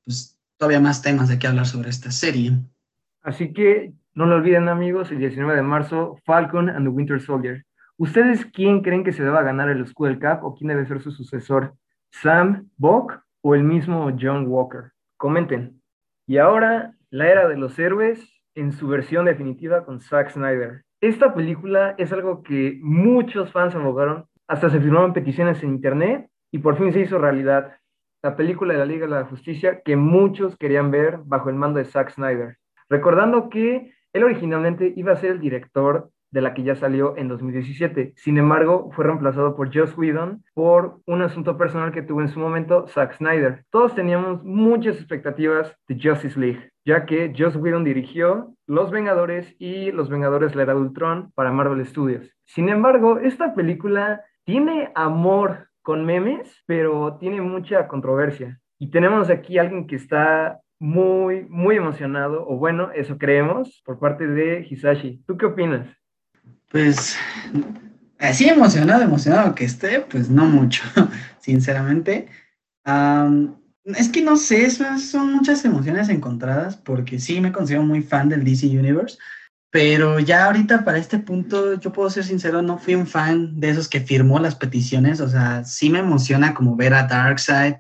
[0.05, 2.59] pues, todavía más temas de qué hablar sobre esta serie.
[3.23, 7.65] Así que no lo olviden amigos, el 19 de marzo, Falcon and the Winter Soldier.
[7.97, 11.11] ¿Ustedes quién creen que se deba ganar el Skull Cap o quién debe ser su
[11.11, 11.75] sucesor?
[12.11, 14.93] ¿Sam Buck o el mismo John Walker?
[15.17, 15.81] Comenten.
[16.27, 20.85] Y ahora la era de los héroes en su versión definitiva con Zack Snyder.
[21.01, 26.59] Esta película es algo que muchos fans abogaron, hasta se firmaron peticiones en internet y
[26.59, 27.77] por fin se hizo realidad.
[28.23, 31.79] La película de la Liga de la Justicia que muchos querían ver bajo el mando
[31.79, 32.60] de Zack Snyder.
[32.91, 37.29] Recordando que él originalmente iba a ser el director de la que ya salió en
[37.29, 38.15] 2017.
[38.17, 42.39] Sin embargo, fue reemplazado por Joss Whedon por un asunto personal que tuvo en su
[42.39, 43.65] momento Zack Snyder.
[43.71, 49.91] Todos teníamos muchas expectativas de Justice League, ya que Joss Whedon dirigió Los Vengadores y
[49.93, 52.31] Los Vengadores la Era de Ultron para Marvel Studios.
[52.45, 58.61] Sin embargo, esta película tiene amor con memes, pero tiene mucha controversia.
[58.79, 63.99] Y tenemos aquí a alguien que está muy, muy emocionado, o bueno, eso creemos, por
[63.99, 65.23] parte de Hisashi.
[65.27, 65.87] ¿Tú qué opinas?
[66.71, 67.17] Pues
[68.19, 70.83] así emocionado, emocionado que esté, pues no mucho,
[71.41, 72.29] sinceramente.
[73.85, 78.43] es que no sé, son muchas emociones encontradas porque sí me considero muy fan del
[78.43, 79.19] DC Universe,
[79.71, 83.69] pero ya ahorita para este punto, yo puedo ser sincero, no fui un fan de
[83.69, 87.75] esos que firmó las peticiones, o sea, sí me emociona como ver a Darkseid,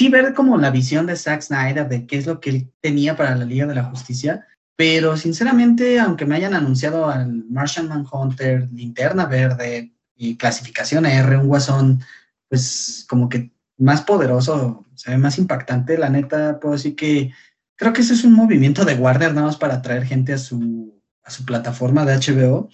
[0.00, 3.18] sí ver como la visión de Zack Snyder de qué es lo que él tenía
[3.18, 8.66] para la Liga de la Justicia, pero sinceramente, aunque me hayan anunciado al Martian Manhunter,
[8.72, 12.02] Linterna Verde y clasificación R, un guasón,
[12.48, 17.34] pues como que más poderoso, se ve más impactante, la neta, puedo decir que
[17.76, 20.98] creo que ese es un movimiento de Warner nada más para atraer gente a su,
[21.22, 22.70] a su plataforma de HBO.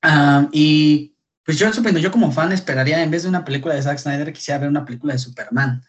[0.00, 3.98] Ah, y pues yo, yo como fan esperaría, en vez de una película de Zack
[3.98, 5.82] Snyder, quisiera ver una película de Superman.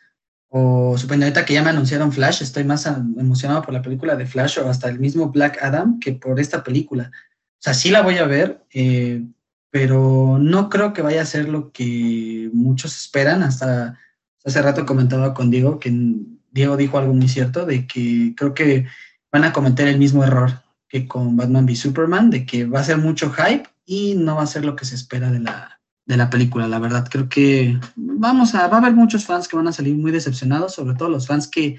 [0.50, 4.26] O supongo ahorita que ya me anunciaron Flash, estoy más emocionado por la película de
[4.26, 7.12] Flash o hasta el mismo Black Adam que por esta película.
[7.14, 9.24] O sea, sí la voy a ver, eh,
[9.70, 13.44] pero no creo que vaya a ser lo que muchos esperan.
[13.44, 14.00] Hasta
[14.44, 15.94] hace rato comentaba con Diego que
[16.52, 18.88] Diego dijo algo muy cierto de que creo que
[19.32, 22.84] van a cometer el mismo error que con Batman v Superman, de que va a
[22.84, 25.79] ser mucho hype y no va a ser lo que se espera de la,
[26.10, 27.08] de la película, la verdad.
[27.08, 30.74] Creo que vamos a, va a haber muchos fans que van a salir muy decepcionados,
[30.74, 31.78] sobre todo los fans que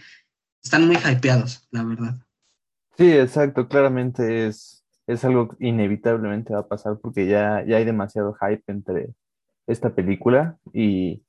[0.63, 2.15] están muy hypeados, la verdad.
[2.97, 8.37] Sí, exacto, claramente es, es algo inevitablemente va a pasar porque ya, ya hay demasiado
[8.41, 9.11] hype entre
[9.67, 11.25] esta película y,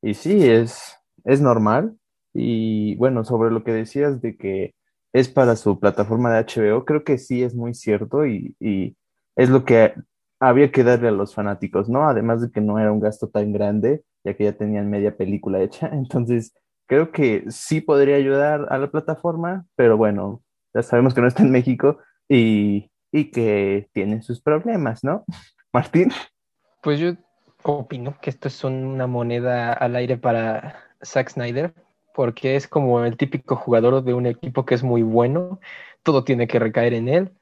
[0.00, 1.98] y sí, es, es normal.
[2.32, 4.74] Y bueno, sobre lo que decías de que
[5.12, 8.96] es para su plataforma de HBO, creo que sí es muy cierto y, y
[9.36, 9.92] es lo que
[10.40, 12.08] había que darle a los fanáticos, ¿no?
[12.08, 15.60] Además de que no era un gasto tan grande, ya que ya tenían media película
[15.60, 15.88] hecha.
[15.92, 16.54] Entonces,
[16.86, 20.42] creo que sí podría ayudar a la plataforma, pero bueno,
[20.74, 21.98] ya sabemos que no está en México
[22.28, 25.24] y, y que tiene sus problemas, ¿no?
[25.72, 26.10] Martín.
[26.82, 27.14] Pues yo
[27.62, 31.74] opino que esto es una moneda al aire para Zack Snyder,
[32.14, 35.60] porque es como el típico jugador de un equipo que es muy bueno,
[36.02, 37.37] todo tiene que recaer en él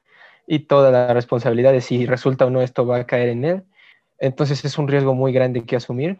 [0.47, 3.63] y toda la responsabilidad de si resulta o no esto va a caer en él.
[4.17, 6.17] Entonces es un riesgo muy grande que asumir,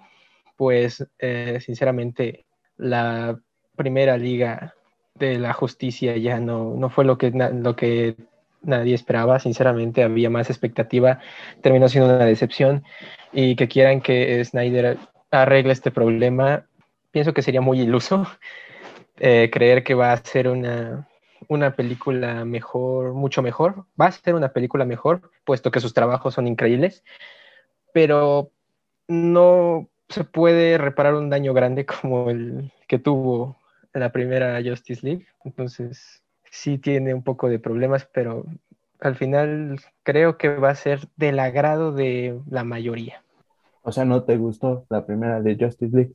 [0.58, 3.40] pues eh, sinceramente la
[3.76, 4.76] primera liga
[5.16, 8.16] de la justicia ya no, no fue lo que, lo que
[8.62, 11.20] nadie esperaba, sinceramente había más expectativa,
[11.62, 12.84] terminó siendo una decepción.
[13.32, 14.98] Y que quieran que Snyder
[15.32, 16.66] arregle este problema,
[17.12, 18.28] pienso que sería muy iluso
[19.20, 21.08] eh, creer que va a ser una,
[21.47, 23.86] una película mejor, mucho mejor.
[24.00, 27.04] Va a ser una película mejor, puesto que sus trabajos son increíbles,
[27.93, 28.52] pero
[29.08, 33.58] no se puede reparar un daño grande como el que tuvo
[33.93, 35.28] la primera Justice League.
[35.43, 38.45] Entonces, sí tiene un poco de problemas, pero
[39.00, 43.23] al final creo que va a ser del agrado de la mayoría.
[43.84, 46.13] O sea, ¿no te gustó la primera de Justice League?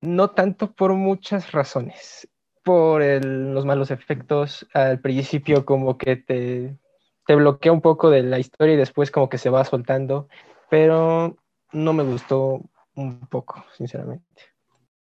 [0.00, 2.28] No tanto por muchas razones
[2.66, 4.66] por los malos efectos.
[4.74, 6.76] Al principio como que te,
[7.24, 10.28] te bloquea un poco de la historia y después como que se va soltando,
[10.68, 11.36] pero
[11.72, 12.60] no me gustó
[12.96, 14.26] un poco, sinceramente.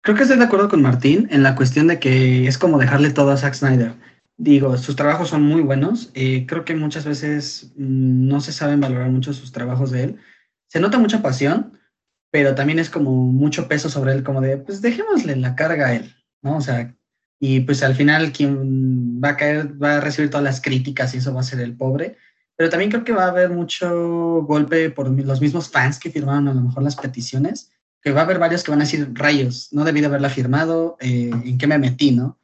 [0.02, 3.10] Creo que estoy de acuerdo con Martín en la cuestión de que es como dejarle
[3.10, 3.96] todo a Zack Snyder.
[4.38, 6.12] Digo, sus trabajos son muy buenos.
[6.14, 10.20] Eh, creo que muchas veces mm, no se saben valorar mucho sus trabajos de él.
[10.68, 11.80] Se nota mucha pasión,
[12.30, 15.96] pero también es como mucho peso sobre él, como de, pues dejémosle la carga a
[15.96, 16.58] él, ¿no?
[16.58, 16.96] O sea,
[17.48, 21.18] y pues al final quien va a caer, va a recibir todas las críticas y
[21.20, 22.18] eso va a ser el pobre.
[22.56, 26.48] Pero también creo que va a haber mucho golpe por los mismos fans que firmaron
[26.48, 27.70] a lo mejor las peticiones,
[28.02, 30.98] que va a haber varios que van a decir, rayos, no debí de haberla firmado,
[31.00, 32.40] eh, ¿en qué me metí, no?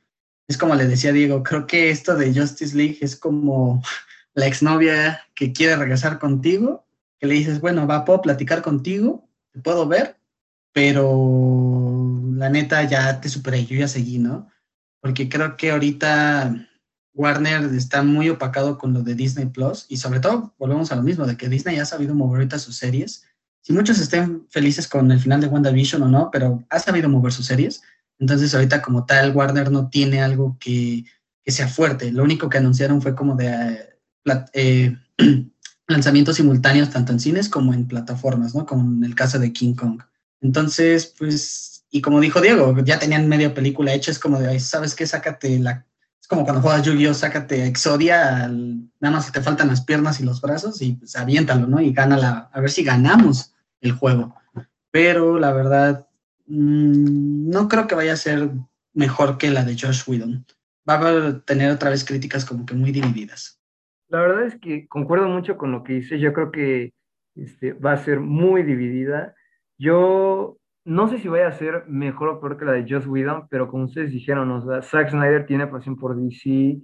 [0.48, 3.82] Es como le decía Diego, creo que esto de Justice League es como
[4.36, 6.86] la exnovia que quiere regresar contigo,
[7.18, 10.18] que le dices, bueno, va, puedo platicar contigo, te puedo ver,
[10.74, 14.52] pero la neta ya te superé, yo ya seguí, ¿no?
[15.02, 16.68] Porque creo que ahorita
[17.14, 21.04] Warner está muy opacado con lo de Disney Plus y sobre todo volvemos a lo
[21.04, 23.26] mismo, de que Disney ha sabido mover ahorita sus series.
[23.62, 27.34] Si muchos estén felices con el final de WandaVision o no, pero ha sabido mover
[27.34, 27.82] sus series.
[28.20, 31.06] Entonces ahorita como tal Warner no tiene algo que,
[31.44, 32.12] que sea fuerte.
[32.12, 33.90] Lo único que anunciaron fue como de
[34.54, 34.96] eh,
[35.88, 38.66] lanzamientos simultáneos tanto en cines como en plataformas, ¿no?
[38.66, 40.02] Como en el caso de King Kong.
[40.42, 44.96] Entonces, pues, y como dijo Diego, ya tenían media película hecha, es como de, ¿sabes
[44.96, 45.06] qué?
[45.06, 45.86] Sácate la...
[46.22, 47.14] Es como cuando juegas Yu-Gi-Oh!
[47.14, 51.82] sácate Exodia, nada más te faltan las piernas y los brazos y pues aviéntalo, ¿no?
[51.82, 54.34] Y gana a ver si ganamos el juego.
[54.90, 56.08] Pero la verdad,
[56.48, 58.50] mmm, no creo que vaya a ser
[58.94, 60.46] mejor que la de Josh Whedon.
[60.90, 63.60] Va a tener otra vez críticas como que muy divididas.
[64.08, 66.20] La verdad es que concuerdo mucho con lo que dice.
[66.20, 66.94] Yo creo que
[67.36, 69.36] este, va a ser muy dividida.
[69.78, 73.48] Yo no sé si vaya a ser mejor o peor que la de Joss Whedon,
[73.50, 76.80] pero como ustedes dijeron, o sea, Zack Snyder tiene pasión por DC.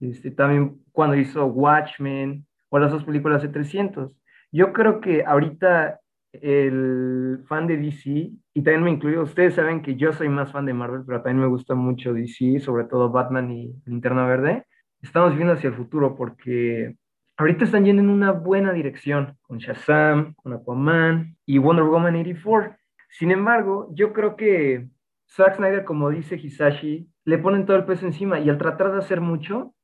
[0.00, 4.12] Este, también cuando hizo Watchmen o las dos películas de 300.
[4.52, 6.00] Yo creo que ahorita
[6.32, 10.64] el fan de DC, y también me incluyo, ustedes saben que yo soy más fan
[10.64, 14.64] de Marvel, pero también me gusta mucho DC, sobre todo Batman y Linterna Verde
[15.02, 16.96] estamos viendo hacia el futuro porque
[17.36, 22.76] ahorita están yendo en una buena dirección con Shazam, con Aquaman y Wonder Woman 84.
[23.10, 24.88] Sin embargo, yo creo que
[25.28, 28.98] Zack Snyder, como dice Hisashi, le ponen todo el peso encima y al tratar de
[28.98, 29.74] hacer mucho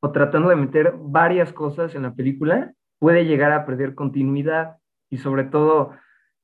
[0.00, 4.76] o tratando de meter varias cosas en la película, puede llegar a perder continuidad
[5.10, 5.92] y sobre todo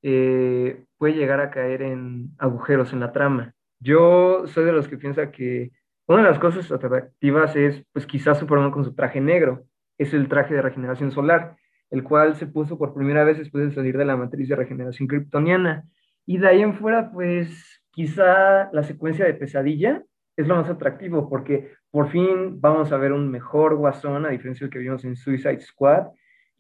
[0.02, 3.54] eh, puede llegar a caer en agujeros en la trama.
[3.78, 5.70] Yo soy de los que piensa que
[6.06, 9.64] una de las cosas atractivas es, pues quizás Superman con su traje negro,
[9.98, 11.56] es el traje de regeneración solar,
[11.90, 15.06] el cual se puso por primera vez después de salir de la matriz de regeneración
[15.06, 15.84] kryptoniana.
[16.30, 20.04] Y de ahí en fuera, pues quizá la secuencia de pesadilla
[20.36, 24.64] es lo más atractivo, porque por fin vamos a ver un mejor guasón, a diferencia
[24.64, 26.06] del que vimos en Suicide Squad.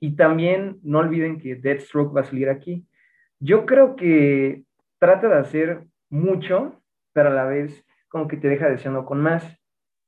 [0.00, 2.84] Y también no olviden que Deathstroke va a salir aquí.
[3.38, 4.64] Yo creo que
[4.98, 9.56] trata de hacer mucho, pero a la vez como que te deja deseando con más.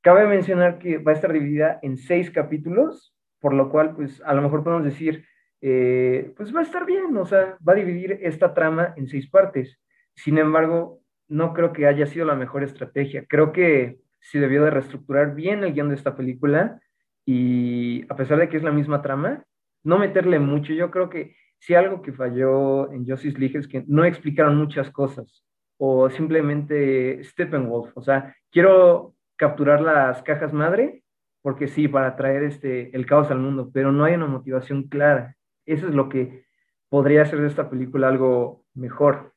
[0.01, 4.33] Cabe mencionar que va a estar dividida en seis capítulos, por lo cual, pues a
[4.33, 5.23] lo mejor podemos decir,
[5.65, 9.29] eh, pues va a estar bien, o sea, va a dividir esta trama en seis
[9.29, 9.79] partes.
[10.13, 10.99] Sin embargo,
[11.29, 13.25] no creo que haya sido la mejor estrategia.
[13.29, 16.81] Creo que se debió de reestructurar bien el guion de esta película
[17.25, 19.45] y a pesar de que es la misma trama,
[19.83, 20.73] no meterle mucho.
[20.73, 24.91] Yo creo que si algo que falló en Justice League es que no explicaron muchas
[24.91, 25.45] cosas
[25.77, 27.95] o simplemente Steppenwolf.
[27.95, 31.03] O sea, quiero capturar las cajas madre
[31.41, 35.37] porque sí, para traer este, el caos al mundo, pero no hay una motivación clara.
[35.65, 36.45] Eso es lo que
[36.89, 39.33] podría hacer de esta película algo mejor.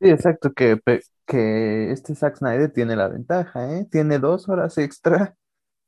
[0.00, 0.80] Sí, exacto, que,
[1.26, 3.86] que este Zack Snyder tiene la ventaja, ¿eh?
[3.90, 5.34] Tiene dos horas extra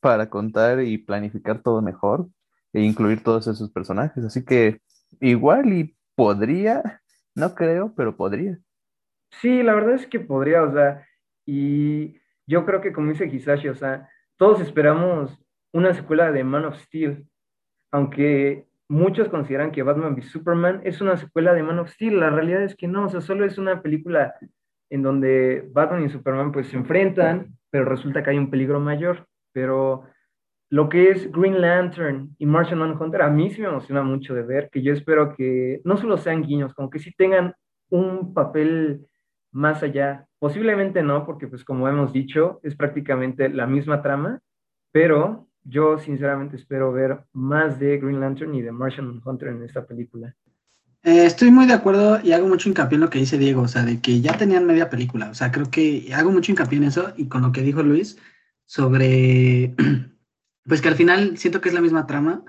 [0.00, 2.28] para contar y planificar todo mejor
[2.72, 4.24] e incluir todos esos personajes.
[4.24, 4.80] Así que
[5.20, 7.02] igual y podría,
[7.34, 8.58] no creo, pero podría.
[9.40, 11.06] Sí, la verdad es que podría, o sea,
[11.46, 15.38] y yo creo que como dice Hisashi, o sea, todos esperamos
[15.72, 17.26] una secuela de Man of Steel,
[17.90, 22.30] aunque muchos consideran que Batman v Superman es una secuela de Man of Steel, la
[22.30, 24.34] realidad es que no, o sea, solo es una película
[24.90, 29.26] en donde Batman y Superman pues se enfrentan, pero resulta que hay un peligro mayor,
[29.52, 30.04] pero
[30.68, 34.42] lo que es Green Lantern y Martian Manhunter a mí sí me emociona mucho de
[34.42, 37.54] ver, que yo espero que no solo sean guiños, como que sí tengan
[37.90, 39.06] un papel
[39.52, 40.26] más allá.
[40.38, 44.40] Posiblemente no, porque pues como hemos dicho, es prácticamente la misma trama,
[44.92, 49.86] pero yo sinceramente espero ver más de Green Lantern y de Martian Hunter en esta
[49.86, 50.34] película.
[51.04, 53.68] Eh, estoy muy de acuerdo y hago mucho hincapié en lo que dice Diego, o
[53.68, 56.84] sea, de que ya tenían media película, o sea, creo que hago mucho hincapié en
[56.84, 58.18] eso y con lo que dijo Luis
[58.66, 59.74] sobre,
[60.64, 62.44] pues que al final siento que es la misma trama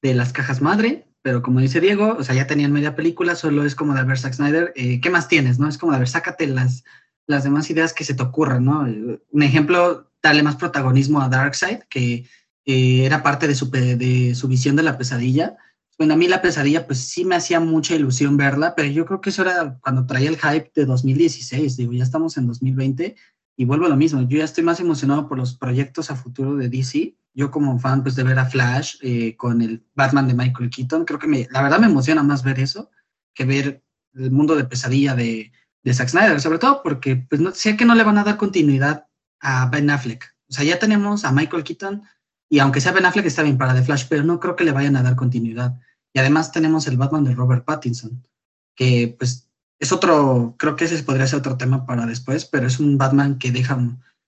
[0.00, 3.64] de las cajas madre, pero como dice Diego, o sea, ya tenían media película, solo
[3.64, 5.68] es como de ver Zack Snyder, eh, ¿qué más tienes, no?
[5.68, 6.84] Es como de ver, sácate las,
[7.26, 8.80] las demás ideas que se te ocurran, ¿no?
[8.80, 12.26] Un ejemplo, darle más protagonismo a Darkseid, que
[12.68, 15.56] eh, era parte de su, de su visión de la pesadilla.
[15.98, 19.20] Bueno, a mí la pesadilla, pues sí me hacía mucha ilusión verla, pero yo creo
[19.20, 23.16] que eso era cuando traía el hype de 2016, digo, ya estamos en 2020
[23.56, 26.54] y vuelvo a lo mismo, yo ya estoy más emocionado por los proyectos a futuro
[26.56, 30.34] de DC yo como fan pues de ver a Flash eh, con el Batman de
[30.34, 32.90] Michael Keaton, creo que me, la verdad me emociona más ver eso
[33.32, 35.52] que ver el mundo de pesadilla de,
[35.84, 38.36] de Zack Snyder, sobre todo porque pues no, sé que no le van a dar
[38.36, 39.06] continuidad
[39.38, 40.34] a Ben Affleck.
[40.50, 42.02] O sea, ya tenemos a Michael Keaton
[42.48, 44.72] y aunque sea Ben Affleck está bien para The Flash, pero no creo que le
[44.72, 45.78] vayan a dar continuidad.
[46.12, 48.26] Y además tenemos el Batman de Robert Pattinson,
[48.74, 52.80] que pues es otro, creo que ese podría ser otro tema para después, pero es
[52.80, 53.78] un Batman que deja,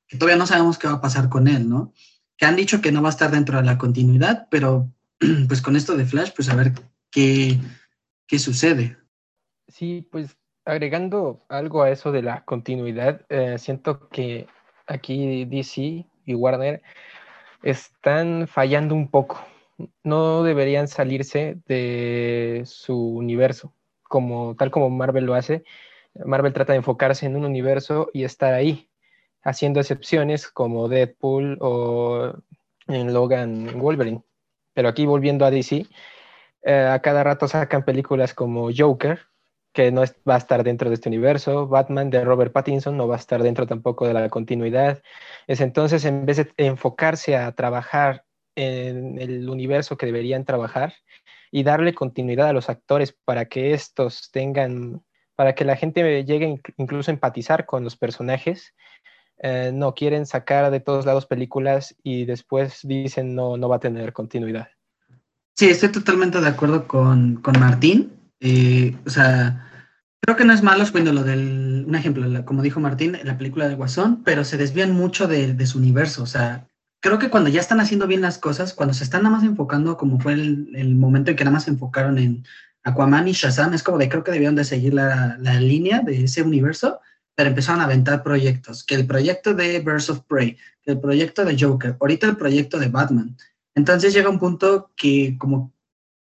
[0.07, 1.93] que todavía no sabemos qué va a pasar con él, ¿no?
[2.41, 4.91] que han dicho que no va a estar dentro de la continuidad, pero
[5.47, 6.73] pues con esto de Flash, pues a ver
[7.11, 7.59] qué,
[8.27, 8.97] qué sucede.
[9.69, 14.47] Sí, pues agregando algo a eso de la continuidad, eh, siento que
[14.87, 16.83] aquí DC y Warner
[17.63, 19.45] están fallando un poco.
[20.05, 25.65] No deberían salirse de su universo, como, tal como Marvel lo hace.
[26.25, 28.89] Marvel trata de enfocarse en un universo y estar ahí,
[29.43, 32.35] haciendo excepciones como Deadpool o
[32.89, 34.23] en Logan Wolverine.
[34.75, 35.87] Pero aquí volviendo a DC,
[36.63, 39.30] eh, a cada rato sacan películas como Joker,
[39.73, 43.17] que no va a estar dentro de este universo, Batman de Robert Pattinson no va
[43.17, 45.03] a estar dentro tampoco de la continuidad.
[45.47, 48.25] Es entonces, en vez de enfocarse a trabajar
[48.57, 50.95] en el universo que deberían trabajar
[51.51, 55.03] y darle continuidad a los actores para que estos tengan,
[55.37, 58.75] para que la gente llegue incluso a empatizar con los personajes,
[59.39, 63.81] eh, no quieren sacar de todos lados películas y después dicen no, no va a
[63.81, 64.69] tener continuidad.
[65.57, 68.20] Sí, estoy totalmente de acuerdo con, con Martín.
[68.41, 69.69] Eh, o sea,
[70.21, 73.69] creo que no es malo, bueno, lo del, un ejemplo, como dijo Martín, la película
[73.69, 76.23] de Guasón, pero se desvían mucho de, de, su universo.
[76.23, 76.67] O sea,
[77.01, 79.97] creo que cuando ya están haciendo bien las cosas, cuando se están nada más enfocando,
[79.97, 82.45] como fue el, el momento en que nada más se enfocaron en
[82.85, 86.25] Aquaman y Shazam, es como de creo que debieron de seguir la, la línea de
[86.25, 87.01] ese universo
[87.41, 91.43] pero empezaron a aventar proyectos, que el proyecto de Birds of Prey, que el proyecto
[91.43, 93.35] de Joker, ahorita el proyecto de Batman.
[93.75, 95.73] Entonces llega un punto que como,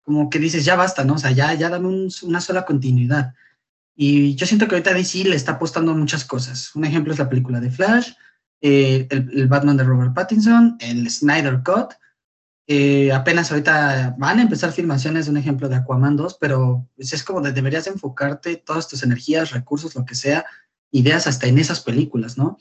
[0.04, 1.16] como que dices, ya basta, ¿no?
[1.16, 3.34] O sea, ya, ya dame una sola continuidad.
[3.96, 6.76] Y yo siento que ahorita DC le está apostando muchas cosas.
[6.76, 8.12] Un ejemplo es la película de Flash,
[8.62, 11.94] eh, el, Batman de Robert Pattinson, el Snyder Cut.
[12.66, 17.24] Eh, apenas ahorita van a empezar filmaciones un ejemplo de Aquaman 2, pero pues, es
[17.24, 20.46] como de deberías enfocarte todas tus energías, recursos, lo que sea,
[20.92, 22.58] ideas hasta en esas películas, ¿no?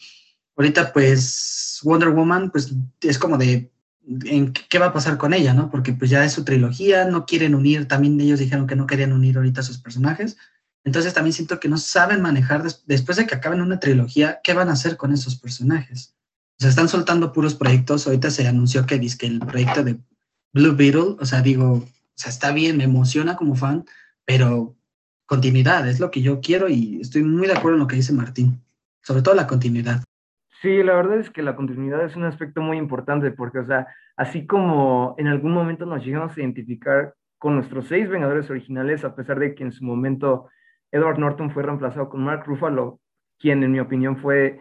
[0.57, 3.71] Ahorita, pues, Wonder Woman, pues, es como de,
[4.07, 5.71] ¿en qué va a pasar con ella, no?
[5.71, 9.13] Porque pues ya es su trilogía, no quieren unir, también ellos dijeron que no querían
[9.13, 10.37] unir ahorita sus personajes,
[10.85, 14.69] entonces también siento que no saben manejar, después de que acaben una trilogía, ¿qué van
[14.69, 16.15] a hacer con esos personajes?
[16.59, 19.99] O sea, están soltando puros proyectos, ahorita se anunció que, que el proyecto de
[20.53, 23.85] Blue Beetle, o sea, digo, o sea, está bien, me emociona como fan,
[24.25, 24.77] pero
[25.27, 28.13] continuidad, es lo que yo quiero y estoy muy de acuerdo en lo que dice
[28.13, 28.63] Martín,
[29.03, 30.03] sobre todo la continuidad.
[30.63, 33.89] Sí, la verdad es que la continuidad es un aspecto muy importante porque, o sea,
[34.17, 39.17] así como en algún momento nos llegamos a identificar con nuestros seis Vengadores originales, a
[39.17, 40.49] pesar de que en su momento
[40.93, 43.01] Edward Norton fue reemplazado con Mark Ruffalo,
[43.41, 44.61] quien en mi opinión fue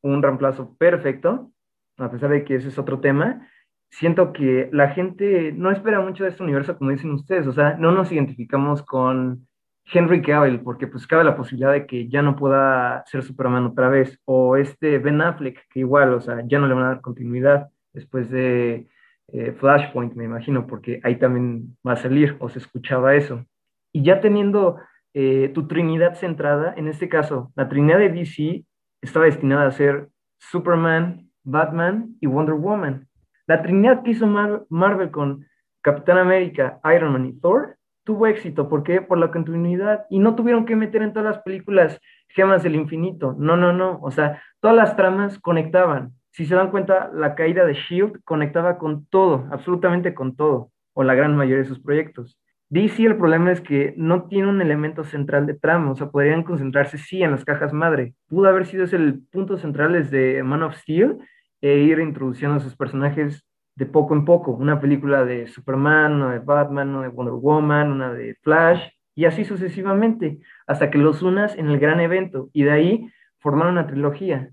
[0.00, 1.52] un reemplazo perfecto,
[1.98, 3.46] a pesar de que ese es otro tema,
[3.90, 7.76] siento que la gente no espera mucho de este universo como dicen ustedes, o sea,
[7.76, 9.46] no nos identificamos con
[9.84, 13.88] Henry Cavill, porque pues cabe la posibilidad de que ya no pueda ser Superman otra
[13.88, 17.00] vez, o este Ben Affleck, que igual, o sea, ya no le van a dar
[17.00, 18.86] continuidad después de
[19.28, 23.44] eh, Flashpoint, me imagino, porque ahí también va a salir, o se escuchaba eso.
[23.92, 24.78] Y ya teniendo
[25.14, 28.64] eh, tu Trinidad centrada, en este caso, la Trinidad de DC
[29.02, 30.08] estaba destinada a ser
[30.38, 33.08] Superman, Batman y Wonder Woman.
[33.46, 35.46] La Trinidad que hizo Marvel con
[35.82, 38.68] Capitán América, Iron Man y Thor tuvo éxito.
[38.68, 39.00] ¿Por qué?
[39.00, 40.06] Por la continuidad.
[40.10, 43.34] Y no tuvieron que meter en todas las películas gemas del infinito.
[43.38, 43.98] No, no, no.
[44.02, 46.12] O sea, todas las tramas conectaban.
[46.30, 51.04] Si se dan cuenta, la caída de Shield conectaba con todo, absolutamente con todo, o
[51.04, 52.38] la gran mayoría de sus proyectos.
[52.70, 56.42] DC el problema es que no tiene un elemento central de trama, o sea, podrían
[56.42, 58.14] concentrarse sí en las cajas madre.
[58.28, 61.18] Pudo haber sido ese el punto central desde Man of Steel
[61.60, 63.44] e ir introduciendo a sus personajes
[63.74, 67.90] de poco en poco, una película de Superman, una de Batman, una de Wonder Woman,
[67.90, 72.64] una de Flash, y así sucesivamente, hasta que los unas en el gran evento, y
[72.64, 74.50] de ahí formar una trilogía.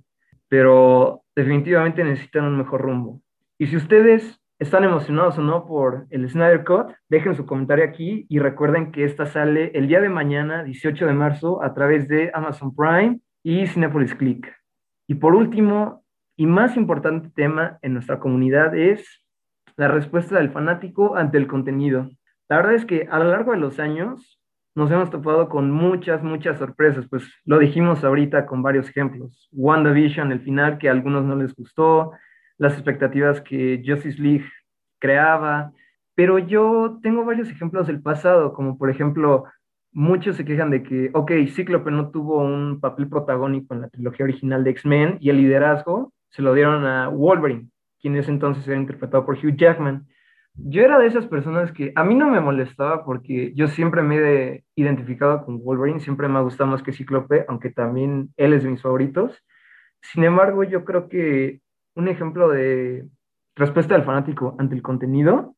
[0.47, 3.21] Pero definitivamente necesitan un mejor rumbo.
[3.57, 8.25] Y si ustedes están emocionados o no por el Snyder Cut, dejen su comentario aquí
[8.29, 12.29] y recuerden que esta sale el día de mañana, 18 de marzo, a través de
[12.33, 14.53] Amazon Prime y Cinepolis Click.
[15.07, 16.03] Y por último,
[16.39, 19.21] y más importante tema en nuestra comunidad es
[19.75, 22.09] la respuesta del fanático ante el contenido.
[22.47, 24.39] La verdad es que a lo largo de los años
[24.73, 29.49] nos hemos topado con muchas, muchas sorpresas, pues lo dijimos ahorita con varios ejemplos.
[29.51, 32.13] WandaVision, el final que a algunos no les gustó,
[32.57, 34.45] las expectativas que Justice League
[34.97, 35.73] creaba,
[36.15, 39.43] pero yo tengo varios ejemplos del pasado, como por ejemplo,
[39.91, 44.23] muchos se quejan de que, ok, Cíclope no tuvo un papel protagónico en la trilogía
[44.23, 47.69] original de X-Men y el liderazgo se lo dieron a Wolverine,
[47.99, 50.07] quien en ese entonces era interpretado por Hugh Jackman.
[50.55, 54.17] Yo era de esas personas que a mí no me molestaba porque yo siempre me
[54.17, 58.63] he identificado con Wolverine, siempre me ha gustado más que Cíclope, aunque también él es
[58.63, 59.43] de mis favoritos.
[60.01, 61.61] Sin embargo, yo creo que
[61.95, 63.05] un ejemplo de
[63.55, 65.55] respuesta del fanático ante el contenido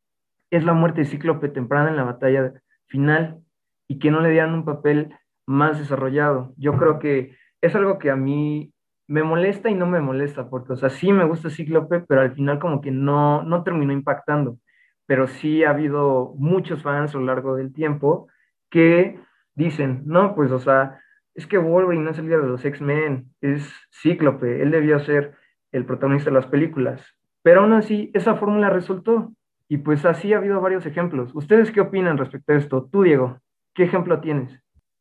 [0.49, 2.53] es la muerte de Cíclope temprana en la batalla
[2.87, 3.39] final
[3.87, 5.13] y que no le dieran un papel
[5.45, 6.53] más desarrollado.
[6.57, 8.70] Yo creo que es algo que a mí
[9.11, 12.31] me molesta y no me molesta, porque, o sea, sí me gusta Cíclope, pero al
[12.31, 14.57] final como que no, no terminó impactando.
[15.05, 18.29] Pero sí ha habido muchos fans a lo largo del tiempo
[18.69, 19.19] que
[19.53, 21.01] dicen, no, pues, o sea,
[21.35, 23.69] es que Wolverine no es el líder de los X-Men, es
[24.01, 25.35] Cíclope, él debió ser
[25.73, 27.01] el protagonista de las películas.
[27.43, 29.33] Pero aún así, esa fórmula resultó.
[29.67, 31.35] Y pues así ha habido varios ejemplos.
[31.35, 32.87] ¿Ustedes qué opinan respecto a esto?
[32.89, 33.39] Tú, Diego,
[33.73, 34.57] ¿qué ejemplo tienes?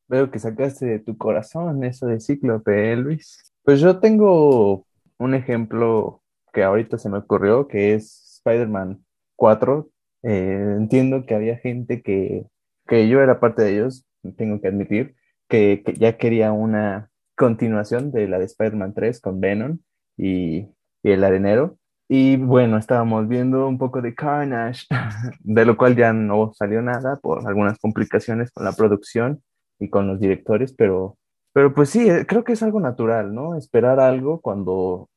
[0.09, 3.50] Veo que sacaste de tu corazón eso de Cíclope, ¿eh, Luis.
[3.63, 4.87] Pues yo tengo
[5.19, 9.05] un ejemplo que ahorita se me ocurrió, que es Spider-Man
[9.37, 9.91] 4.
[10.23, 12.47] Eh, entiendo que había gente que,
[12.87, 14.07] que yo era parte de ellos,
[14.37, 15.15] tengo que admitir,
[15.49, 19.79] que, ya quería una continuación de la de Spider-Man 3 con Venom
[20.17, 20.69] y,
[21.03, 21.79] y el arenero.
[22.09, 24.87] Y bueno, estábamos viendo un poco de Carnage,
[25.41, 29.43] de lo cual ya no salió nada por algunas complicaciones con la producción
[29.79, 31.17] y con los directores, pero,
[31.53, 33.57] pero pues sí, eh, creo que es algo natural, ¿no?
[33.57, 35.11] Esperar algo cuando,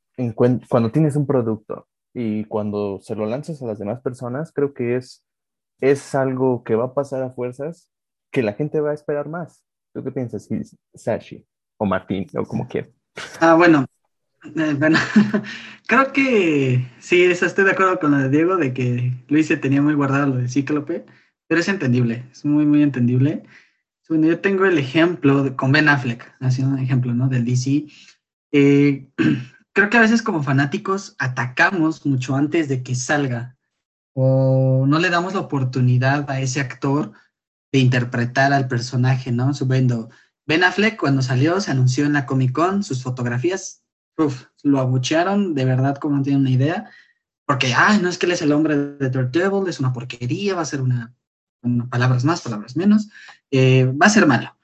[0.70, 4.96] cuando tienes un producto y cuando se lo lanzas a las demás personas, creo que
[4.96, 5.24] es,
[5.80, 7.90] es algo que va a pasar a fuerzas
[8.32, 9.64] que la gente va a esperar más.
[9.94, 10.50] ¿Tú qué piensas,
[10.96, 11.46] Sashi?
[11.78, 12.92] O Martín, o como quieras.
[13.40, 13.86] Ah, bueno.
[14.56, 14.98] Eh, bueno,
[15.88, 19.82] creo que sí, estoy de acuerdo con lo de Diego, de que Luis se tenía
[19.82, 21.06] muy guardado lo de Cíclope,
[21.48, 23.44] pero es entendible, es muy, muy entendible.
[24.14, 27.30] Bueno, yo tengo el ejemplo con Ben Affleck, haciendo un ejemplo, ¿no?
[27.30, 27.88] Del DC.
[28.51, 29.09] Eh,
[29.74, 33.57] creo que a veces como fanáticos atacamos mucho antes de que salga
[34.14, 37.14] o no le damos la oportunidad a ese actor
[37.72, 39.51] de interpretar al personaje, ¿no?
[39.55, 40.11] Subiendo.
[40.45, 43.82] Ben Affleck cuando salió se anunció en la Comic Con sus fotografías,
[44.16, 46.88] uf, lo abuchearon de verdad como no tienen una idea,
[47.47, 50.61] porque, ay, no es que él es el hombre de Daredevil, es una porquería, va
[50.61, 51.16] a ser una,
[51.89, 53.09] palabras más, palabras menos,
[53.51, 54.55] eh, va a ser malo.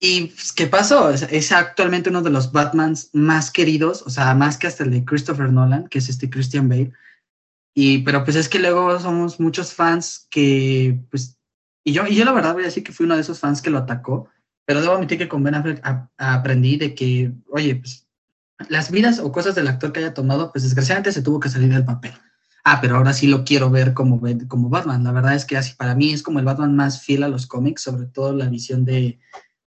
[0.00, 1.10] ¿Y pues, qué pasó?
[1.10, 5.04] Es, actualmente uno de los Batmans más queridos, o sea, más que hasta el de
[5.04, 6.92] Christopher Nolan, que es este Christian Bale.
[7.74, 11.38] Y, pero pues es que luego somos muchos fans que pues
[11.84, 13.60] y yo, y yo la verdad voy a decir que fui uno de esos fans
[13.60, 14.28] que lo atacó,
[14.66, 15.82] pero debo admitir que con Ben Affleck
[16.16, 18.08] aprendí de que, oye, pues
[18.70, 21.70] las vidas o cosas del actor que haya tomado, pues desgraciadamente se tuvo que salir
[21.72, 22.12] del papel.
[22.64, 25.04] Ah, pero ahora sí lo quiero ver como, como Batman.
[25.04, 27.46] La verdad es que así para mí es como el Batman más fiel a los
[27.46, 29.20] cómics, sobre todo la visión de,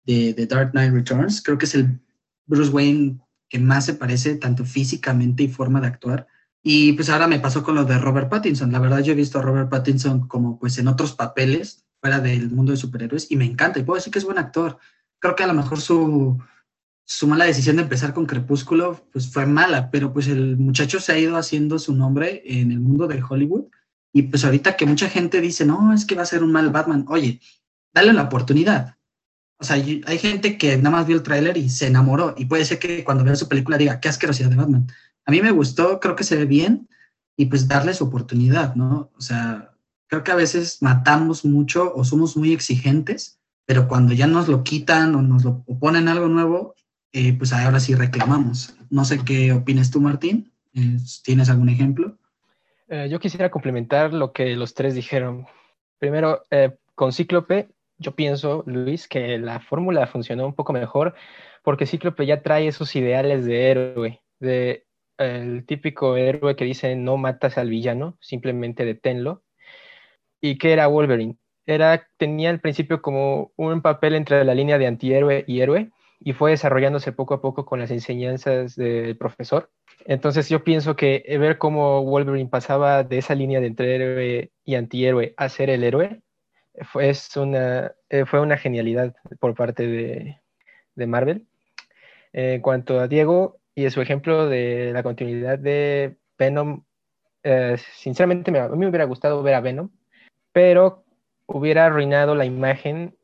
[0.04, 1.40] de, Dark Knight Returns.
[1.40, 2.00] Creo que es el
[2.46, 6.26] Bruce Wayne que más se parece tanto físicamente y forma de actuar.
[6.62, 8.72] Y pues ahora me pasó con lo de Robert Pattinson.
[8.72, 12.50] La verdad yo he visto a Robert Pattinson como pues en otros papeles fuera del
[12.50, 14.78] mundo de superhéroes y me encanta y puedo decir que es buen actor.
[15.20, 16.42] Creo que a lo mejor su,
[17.10, 21.10] su mala decisión de empezar con Crepúsculo pues fue mala, pero pues el muchacho se
[21.10, 23.64] ha ido haciendo su nombre en el mundo de Hollywood
[24.12, 26.70] y pues ahorita que mucha gente dice, no, es que va a ser un mal
[26.70, 27.40] Batman, oye,
[27.92, 28.94] dale la oportunidad.
[29.58, 32.64] O sea, hay gente que nada más vio el tráiler y se enamoró y puede
[32.64, 34.86] ser que cuando vea su película diga, qué asquerosidad de Batman.
[35.26, 36.88] A mí me gustó, creo que se ve bien
[37.36, 39.10] y pues darle su oportunidad, ¿no?
[39.16, 39.74] O sea,
[40.06, 44.62] creo que a veces matamos mucho o somos muy exigentes, pero cuando ya nos lo
[44.62, 46.76] quitan o nos lo ponen algo nuevo,
[47.12, 48.76] eh, pues ahora sí reclamamos.
[48.90, 50.52] No sé qué opinas tú, Martín.
[50.74, 52.16] Eh, ¿Tienes algún ejemplo?
[52.88, 55.46] Eh, yo quisiera complementar lo que los tres dijeron.
[55.98, 56.42] Primero,
[56.94, 61.14] con Cíclope, yo pienso, Luis, que la fórmula funcionó un poco mejor
[61.62, 64.86] porque Cíclope ya trae esos ideales de héroe, de
[65.18, 69.42] el típico héroe que dice no matas al villano, simplemente deténlo
[70.40, 71.36] y qué era Wolverine.
[71.66, 75.90] Era, tenía al principio como un papel entre la línea de antihéroe y héroe
[76.20, 79.70] y fue desarrollándose poco a poco con las enseñanzas del profesor.
[80.04, 84.74] Entonces yo pienso que ver cómo Wolverine pasaba de esa línea de entre héroe y
[84.74, 86.20] antihéroe a ser el héroe
[86.82, 90.40] fue, una, eh, fue una genialidad por parte de,
[90.94, 91.46] de Marvel.
[92.32, 96.84] En cuanto a Diego y su ejemplo de la continuidad de Venom,
[97.42, 99.90] eh, sinceramente a mí me hubiera gustado ver a Venom
[100.52, 101.04] pero
[101.46, 103.16] hubiera arruinado la imagen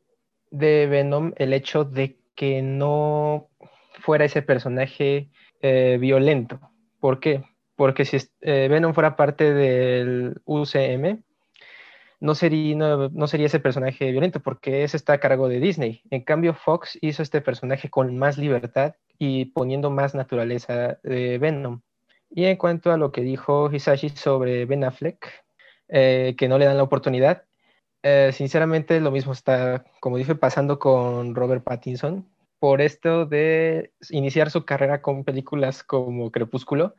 [0.51, 3.49] de Venom el hecho de que no
[3.99, 5.29] fuera ese personaje
[5.61, 6.61] eh, violento.
[7.01, 7.43] ¿Por qué?
[7.75, 11.23] Porque si eh, Venom fuera parte del UCM,
[12.19, 16.03] no sería, no, sería ese personaje violento, porque ese está a cargo de Disney.
[16.11, 21.81] En cambio, Fox hizo este personaje con más libertad y poniendo más naturaleza de Venom.
[22.29, 25.27] Y en cuanto a lo que dijo Hisashi sobre Ben Affleck,
[25.89, 27.46] eh, que no le dan la oportunidad.
[28.09, 32.25] Eh, sinceramente, lo mismo está, como dije, pasando con Robert Pattinson,
[32.57, 36.95] por esto de iniciar su carrera con películas como Crepúsculo,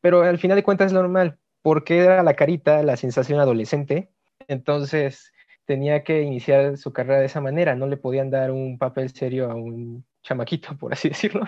[0.00, 1.38] pero al final de cuentas es normal.
[1.62, 4.10] porque era la carita, la sensación adolescente,
[4.48, 5.32] entonces
[5.66, 9.50] tenía que iniciar su carrera de esa manera, no le podían dar un papel serio
[9.50, 11.46] a un chamaquito, por así decirlo.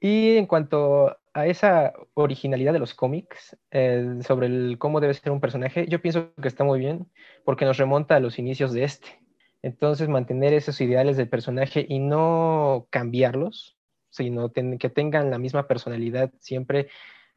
[0.00, 5.32] Y en cuanto a esa originalidad de los cómics, eh, sobre el, cómo debe ser
[5.32, 7.10] un personaje, yo pienso que está muy bien,
[7.44, 9.20] porque nos remonta a los inicios de este.
[9.62, 13.76] Entonces, mantener esos ideales del personaje y no cambiarlos,
[14.10, 16.88] sino que tengan la misma personalidad siempre,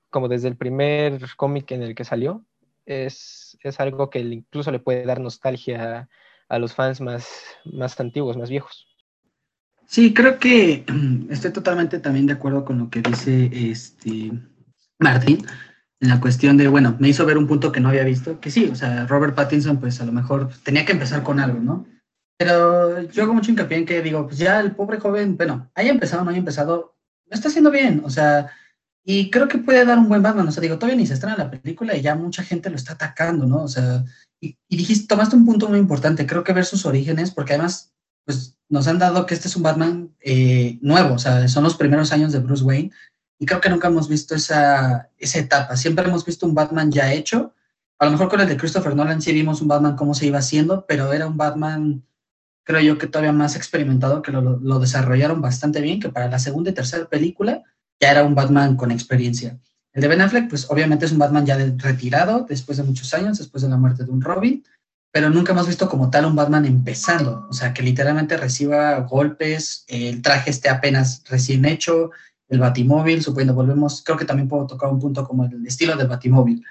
[0.09, 2.45] como desde el primer cómic en el que salió,
[2.85, 6.07] es, es algo que incluso le puede dar nostalgia
[6.49, 8.87] a, los fans más, más antiguos, más viejos.
[9.87, 10.85] Sí, creo que
[11.29, 14.33] estoy totalmente también de acuerdo con lo que dice este
[14.99, 15.45] Martín
[15.99, 18.51] en la cuestión de, bueno, me hizo ver un punto que no había visto, que
[18.51, 21.87] sí, o sea, Robert Pattinson pues a lo mejor tenía que empezar con algo, ¿no?
[22.37, 25.89] Pero yo hago mucho hincapié en que digo, pues ya el pobre joven, bueno, haya
[25.89, 28.51] empezado o no haya empezado, lo está haciendo bien, o sea,
[29.03, 31.35] y creo que puede dar un buen Batman, o sea, digo, todavía ni se estrena
[31.35, 33.63] la película y ya mucha gente lo está atacando, ¿no?
[33.63, 34.03] O sea,
[34.39, 37.95] y, y dijiste, tomaste un punto muy importante, creo que ver sus orígenes, porque además,
[38.27, 41.75] pues nos han dado que este es un Batman eh, nuevo, o sea, son los
[41.75, 42.91] primeros años de Bruce Wayne,
[43.39, 47.13] y creo que nunca hemos visto esa, esa etapa, siempre hemos visto un Batman ya
[47.13, 47.53] hecho,
[47.97, 50.39] a lo mejor con el de Christopher Nolan sí vimos un Batman cómo se iba
[50.39, 52.03] haciendo, pero era un Batman
[52.65, 56.37] creo yo que todavía más experimentado, que lo, lo, desarrollaron bastante bien, que para la
[56.37, 57.63] segunda y tercera película
[57.97, 59.57] ya era un Batman con experiencia.
[59.93, 63.37] El de Ben Affleck, pues obviamente es un Batman ya retirado, después de muchos años,
[63.37, 64.63] después de la muerte de un Robin,
[65.17, 69.83] pero nunca hemos visto como tal un Batman empezando, o sea, que literalmente reciba golpes,
[69.87, 72.11] el traje esté apenas recién hecho,
[72.49, 76.07] el batimóvil, suponiendo volvemos, creo que también puedo tocar un punto como el estilo del
[76.07, 76.63] batimóvil,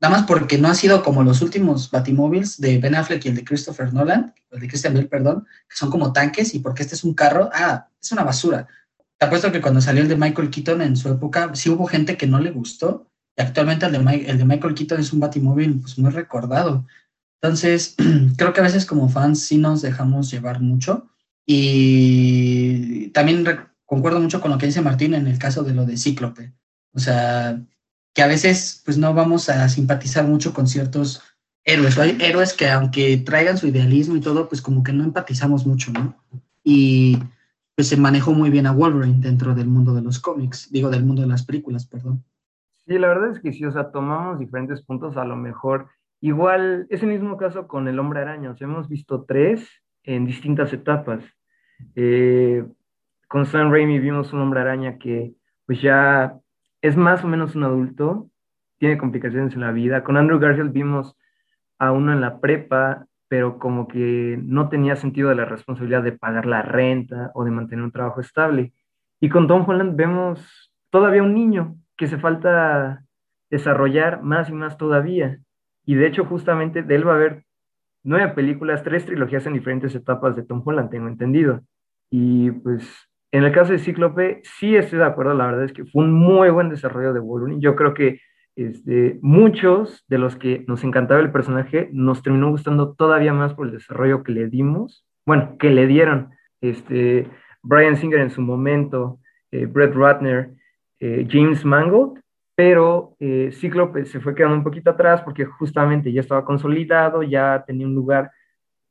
[0.00, 3.36] Nada más porque no ha sido como los últimos Batimóviles de Ben Affleck y el
[3.36, 6.96] de Christopher Nolan, el de Christian Bale, perdón, que son como tanques y porque este
[6.96, 8.66] es un carro, ah, es una basura.
[9.18, 12.16] Te apuesto que cuando salió el de Michael Keaton en su época, sí hubo gente
[12.16, 15.80] que no le gustó y actualmente el de, el de Michael Keaton es un Batimóvil
[15.80, 16.84] pues muy recordado.
[17.44, 17.94] Entonces,
[18.38, 21.10] creo que a veces como fans sí nos dejamos llevar mucho
[21.44, 23.44] y también
[23.84, 26.54] concuerdo mucho con lo que dice Martín en el caso de lo de Cíclope.
[26.94, 27.60] O sea,
[28.14, 31.20] que a veces pues no vamos a simpatizar mucho con ciertos
[31.64, 31.98] héroes.
[31.98, 35.92] Hay héroes que aunque traigan su idealismo y todo, pues como que no empatizamos mucho,
[35.92, 36.16] ¿no?
[36.62, 37.18] Y
[37.74, 41.04] pues se manejó muy bien a Wolverine dentro del mundo de los cómics, digo, del
[41.04, 42.24] mundo de las películas, perdón.
[42.86, 45.88] Sí, la verdad es que sí, o sea, tomamos diferentes puntos a lo mejor.
[46.24, 49.68] Igual, es el mismo caso con el hombre araña, o sea, hemos visto tres
[50.04, 51.22] en distintas etapas.
[51.96, 52.64] Eh,
[53.28, 55.34] con Sam Raimi vimos un hombre araña que
[55.66, 56.34] pues ya
[56.80, 58.30] es más o menos un adulto,
[58.78, 60.02] tiene complicaciones en la vida.
[60.02, 61.14] Con Andrew Garfield vimos
[61.78, 66.12] a uno en la prepa, pero como que no tenía sentido de la responsabilidad de
[66.12, 68.72] pagar la renta o de mantener un trabajo estable.
[69.20, 73.04] Y con Tom Holland vemos todavía un niño que se falta
[73.50, 75.43] desarrollar más y más todavía.
[75.84, 77.44] Y de hecho, justamente de él va a haber
[78.02, 81.62] nueve películas, tres trilogías en diferentes etapas de Tom Holland, tengo entendido.
[82.10, 85.84] Y pues en el caso de Cíclope, sí estoy de acuerdo, la verdad es que
[85.84, 87.60] fue un muy buen desarrollo de Wolverine.
[87.60, 88.20] Yo creo que
[88.54, 93.66] este, muchos de los que nos encantaba el personaje nos terminó gustando todavía más por
[93.66, 96.30] el desarrollo que le dimos, bueno, que le dieron
[96.60, 97.28] este,
[97.62, 99.18] Brian Singer en su momento,
[99.50, 100.50] eh, Brett Ratner,
[101.00, 102.20] eh, James Mangold,
[102.54, 107.64] pero eh, Cíclope se fue quedando un poquito atrás porque justamente ya estaba consolidado, ya
[107.66, 108.30] tenía un lugar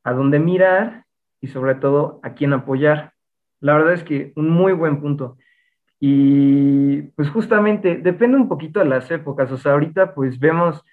[0.03, 1.05] a donde mirar
[1.41, 3.13] y sobre todo a quién apoyar.
[3.61, 5.37] La verdad es que un muy buen punto.
[5.99, 9.51] Y pues justamente depende un poquito de las épocas.
[9.51, 10.83] O sea, ahorita pues vemos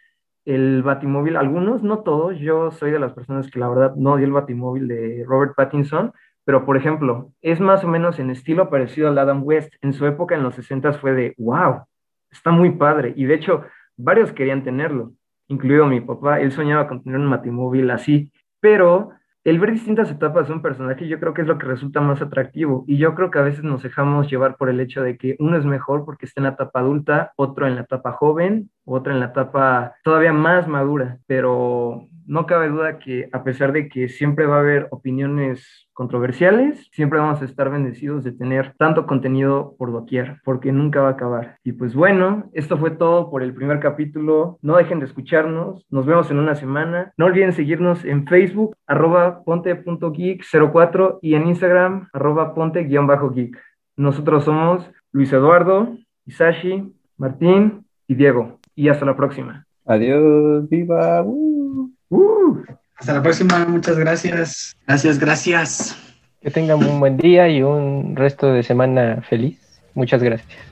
[0.45, 2.39] el Batimóvil, algunos, no todos.
[2.39, 6.13] Yo soy de las personas que la verdad no dio el Batimóvil de Robert Pattinson,
[6.45, 9.75] pero por ejemplo, es más o menos en estilo parecido al Adam West.
[9.83, 11.85] En su época, en los 60 fue de, wow,
[12.31, 13.13] está muy padre.
[13.17, 13.65] Y de hecho,
[13.97, 15.13] varios querían tenerlo,
[15.49, 16.41] incluido mi papá.
[16.41, 19.11] Él soñaba con tener un Batimóvil así, pero
[19.43, 22.21] el ver distintas etapas de un personaje yo creo que es lo que resulta más
[22.21, 25.37] atractivo y yo creo que a veces nos dejamos llevar por el hecho de que
[25.39, 29.13] uno es mejor porque está en la etapa adulta, otro en la etapa joven, otro
[29.13, 34.09] en la etapa todavía más madura, pero no cabe duda que a pesar de que
[34.09, 39.75] siempre va a haber opiniones controversiales, siempre vamos a estar bendecidos de tener tanto contenido
[39.77, 41.59] por doquier, porque nunca va a acabar.
[41.65, 44.61] Y pues bueno, esto fue todo por el primer capítulo.
[44.63, 45.85] No dejen de escucharnos.
[45.91, 47.13] Nos vemos en una semana.
[47.17, 53.59] No olviden seguirnos en Facebook, arroba ponte.geek04 y en Instagram, arroba ponte-geek.
[53.97, 58.60] Nosotros somos Luis Eduardo, Isashi, Martín y Diego.
[58.75, 59.67] Y hasta la próxima.
[59.87, 61.23] Adiós, viva.
[61.25, 62.63] Uh,
[62.97, 64.77] hasta la próxima, muchas gracias.
[64.87, 65.97] Gracias, gracias.
[66.41, 69.59] Que tengan un buen día y un resto de semana feliz.
[69.95, 70.70] Muchas gracias.